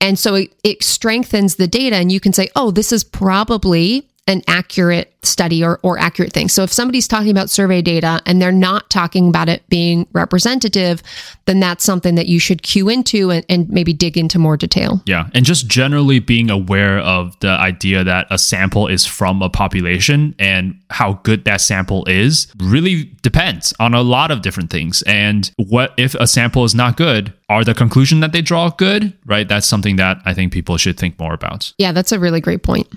and 0.00 0.18
so 0.18 0.34
it, 0.34 0.54
it 0.64 0.82
strengthens 0.82 1.56
the 1.56 1.66
data 1.68 1.96
and 1.96 2.10
you 2.12 2.20
can 2.20 2.32
say 2.32 2.48
oh 2.56 2.70
this 2.70 2.92
is 2.92 3.04
probably 3.04 4.08
an 4.26 4.42
accurate 4.48 5.12
study 5.22 5.64
or, 5.64 5.78
or 5.82 5.98
accurate 5.98 6.32
thing. 6.32 6.48
So 6.48 6.62
if 6.62 6.72
somebody's 6.72 7.08
talking 7.08 7.30
about 7.30 7.50
survey 7.50 7.82
data 7.82 8.20
and 8.26 8.40
they're 8.40 8.52
not 8.52 8.90
talking 8.90 9.28
about 9.28 9.48
it 9.48 9.66
being 9.68 10.06
representative, 10.12 11.02
then 11.46 11.60
that's 11.60 11.84
something 11.84 12.14
that 12.14 12.26
you 12.26 12.38
should 12.38 12.62
cue 12.62 12.88
into 12.88 13.30
and, 13.30 13.44
and 13.48 13.68
maybe 13.68 13.92
dig 13.92 14.16
into 14.16 14.38
more 14.38 14.56
detail. 14.56 15.02
Yeah. 15.06 15.28
And 15.34 15.44
just 15.44 15.66
generally 15.66 16.18
being 16.20 16.50
aware 16.50 16.98
of 17.00 17.38
the 17.40 17.50
idea 17.50 18.04
that 18.04 18.26
a 18.30 18.38
sample 18.38 18.86
is 18.86 19.04
from 19.04 19.42
a 19.42 19.50
population 19.50 20.34
and 20.38 20.78
how 20.90 21.14
good 21.24 21.44
that 21.44 21.60
sample 21.60 22.04
is 22.06 22.48
really 22.58 23.04
depends 23.22 23.74
on 23.80 23.94
a 23.94 24.02
lot 24.02 24.30
of 24.30 24.42
different 24.42 24.70
things. 24.70 25.02
And 25.02 25.50
what 25.56 25.92
if 25.96 26.14
a 26.14 26.26
sample 26.26 26.64
is 26.64 26.74
not 26.74 26.96
good? 26.96 27.32
Are 27.50 27.64
the 27.64 27.74
conclusion 27.74 28.20
that 28.20 28.32
they 28.32 28.40
draw 28.40 28.70
good? 28.70 29.12
Right? 29.26 29.46
That's 29.46 29.66
something 29.66 29.96
that 29.96 30.18
I 30.24 30.32
think 30.32 30.52
people 30.52 30.78
should 30.78 30.98
think 30.98 31.18
more 31.18 31.34
about. 31.34 31.72
Yeah, 31.78 31.92
that's 31.92 32.12
a 32.12 32.18
really 32.18 32.40
great 32.40 32.62
point. 32.62 32.88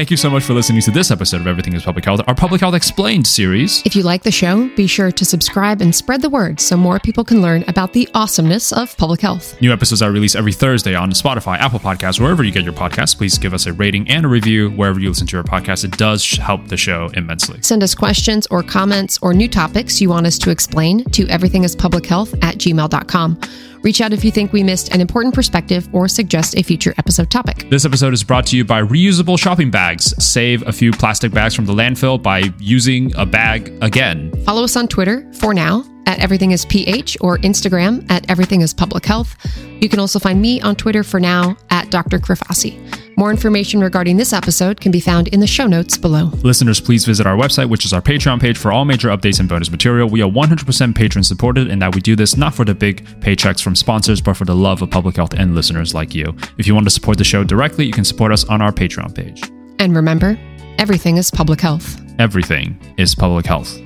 Thank 0.00 0.10
you 0.10 0.16
so 0.16 0.30
much 0.30 0.44
for 0.44 0.54
listening 0.54 0.80
to 0.80 0.90
this 0.90 1.10
episode 1.10 1.42
of 1.42 1.46
Everything 1.46 1.74
is 1.74 1.82
Public 1.82 2.06
Health, 2.06 2.22
our 2.26 2.34
Public 2.34 2.62
Health 2.62 2.74
Explained 2.74 3.26
series. 3.26 3.82
If 3.84 3.94
you 3.94 4.02
like 4.02 4.22
the 4.22 4.30
show, 4.30 4.66
be 4.74 4.86
sure 4.86 5.12
to 5.12 5.26
subscribe 5.26 5.82
and 5.82 5.94
spread 5.94 6.22
the 6.22 6.30
word 6.30 6.58
so 6.58 6.74
more 6.74 6.98
people 6.98 7.22
can 7.22 7.42
learn 7.42 7.66
about 7.68 7.92
the 7.92 8.08
awesomeness 8.14 8.72
of 8.72 8.96
public 8.96 9.20
health. 9.20 9.60
New 9.60 9.70
episodes 9.70 10.00
are 10.00 10.10
released 10.10 10.36
every 10.36 10.54
Thursday 10.54 10.94
on 10.94 11.10
Spotify, 11.10 11.58
Apple 11.58 11.80
Podcasts, 11.80 12.18
wherever 12.18 12.42
you 12.42 12.50
get 12.50 12.64
your 12.64 12.72
podcasts. 12.72 13.14
Please 13.14 13.36
give 13.36 13.52
us 13.52 13.66
a 13.66 13.74
rating 13.74 14.08
and 14.08 14.24
a 14.24 14.28
review 14.28 14.70
wherever 14.70 14.98
you 14.98 15.10
listen 15.10 15.26
to 15.26 15.36
your 15.36 15.44
podcast. 15.44 15.84
It 15.84 15.98
does 15.98 16.26
help 16.38 16.68
the 16.68 16.78
show 16.78 17.10
immensely. 17.12 17.60
Send 17.60 17.82
us 17.82 17.94
questions 17.94 18.46
or 18.46 18.62
comments 18.62 19.18
or 19.20 19.34
new 19.34 19.48
topics 19.48 20.00
you 20.00 20.08
want 20.08 20.26
us 20.26 20.38
to 20.38 20.50
explain 20.50 21.04
to 21.10 21.26
everythingispublichealth 21.26 22.42
at 22.42 22.54
gmail.com. 22.54 23.38
Reach 23.82 24.00
out 24.00 24.12
if 24.12 24.24
you 24.24 24.30
think 24.30 24.52
we 24.52 24.62
missed 24.62 24.92
an 24.92 25.00
important 25.00 25.34
perspective 25.34 25.88
or 25.92 26.08
suggest 26.08 26.56
a 26.56 26.62
future 26.62 26.94
episode 26.98 27.30
topic. 27.30 27.68
This 27.70 27.84
episode 27.84 28.12
is 28.12 28.22
brought 28.22 28.46
to 28.46 28.56
you 28.56 28.64
by 28.64 28.82
reusable 28.82 29.38
shopping 29.38 29.70
bags. 29.70 30.14
Save 30.22 30.66
a 30.66 30.72
few 30.72 30.92
plastic 30.92 31.32
bags 31.32 31.54
from 31.54 31.66
the 31.66 31.72
landfill 31.72 32.22
by 32.22 32.52
using 32.58 33.14
a 33.16 33.24
bag 33.24 33.76
again. 33.82 34.32
Follow 34.44 34.64
us 34.64 34.76
on 34.76 34.86
Twitter 34.88 35.30
for 35.34 35.54
now 35.54 35.84
at 36.06 36.18
Everything 36.18 36.50
is 36.50 36.64
PH 36.66 37.16
or 37.20 37.38
Instagram 37.38 38.04
at 38.10 38.28
Everything 38.30 38.60
is 38.60 38.74
Public 38.74 39.06
Health. 39.06 39.36
You 39.80 39.88
can 39.88 39.98
also 39.98 40.18
find 40.18 40.42
me 40.42 40.60
on 40.60 40.76
Twitter 40.76 41.02
for 41.02 41.20
now 41.20 41.56
at 41.70 41.90
Dr. 41.90 42.18
Crifasi. 42.18 43.09
More 43.20 43.30
information 43.30 43.80
regarding 43.80 44.16
this 44.16 44.32
episode 44.32 44.80
can 44.80 44.90
be 44.90 44.98
found 44.98 45.28
in 45.28 45.40
the 45.40 45.46
show 45.46 45.66
notes 45.66 45.98
below. 45.98 46.30
Listeners, 46.42 46.80
please 46.80 47.04
visit 47.04 47.26
our 47.26 47.36
website, 47.36 47.68
which 47.68 47.84
is 47.84 47.92
our 47.92 48.00
Patreon 48.00 48.40
page 48.40 48.56
for 48.56 48.72
all 48.72 48.86
major 48.86 49.08
updates 49.08 49.40
and 49.40 49.46
bonus 49.46 49.70
material. 49.70 50.08
We 50.08 50.22
are 50.22 50.30
100% 50.30 50.94
patron 50.94 51.22
supported, 51.22 51.68
and 51.68 51.82
that 51.82 51.94
we 51.94 52.00
do 52.00 52.16
this 52.16 52.38
not 52.38 52.54
for 52.54 52.64
the 52.64 52.74
big 52.74 53.04
paychecks 53.20 53.62
from 53.62 53.76
sponsors, 53.76 54.22
but 54.22 54.38
for 54.38 54.46
the 54.46 54.56
love 54.56 54.80
of 54.80 54.90
public 54.90 55.16
health 55.16 55.34
and 55.34 55.54
listeners 55.54 55.92
like 55.92 56.14
you. 56.14 56.34
If 56.56 56.66
you 56.66 56.74
want 56.74 56.86
to 56.86 56.90
support 56.90 57.18
the 57.18 57.24
show 57.24 57.44
directly, 57.44 57.84
you 57.84 57.92
can 57.92 58.06
support 58.06 58.32
us 58.32 58.44
on 58.44 58.62
our 58.62 58.72
Patreon 58.72 59.14
page. 59.14 59.42
And 59.78 59.94
remember, 59.94 60.38
everything 60.78 61.18
is 61.18 61.30
public 61.30 61.60
health. 61.60 62.00
Everything 62.18 62.80
is 62.96 63.14
public 63.14 63.44
health. 63.44 63.78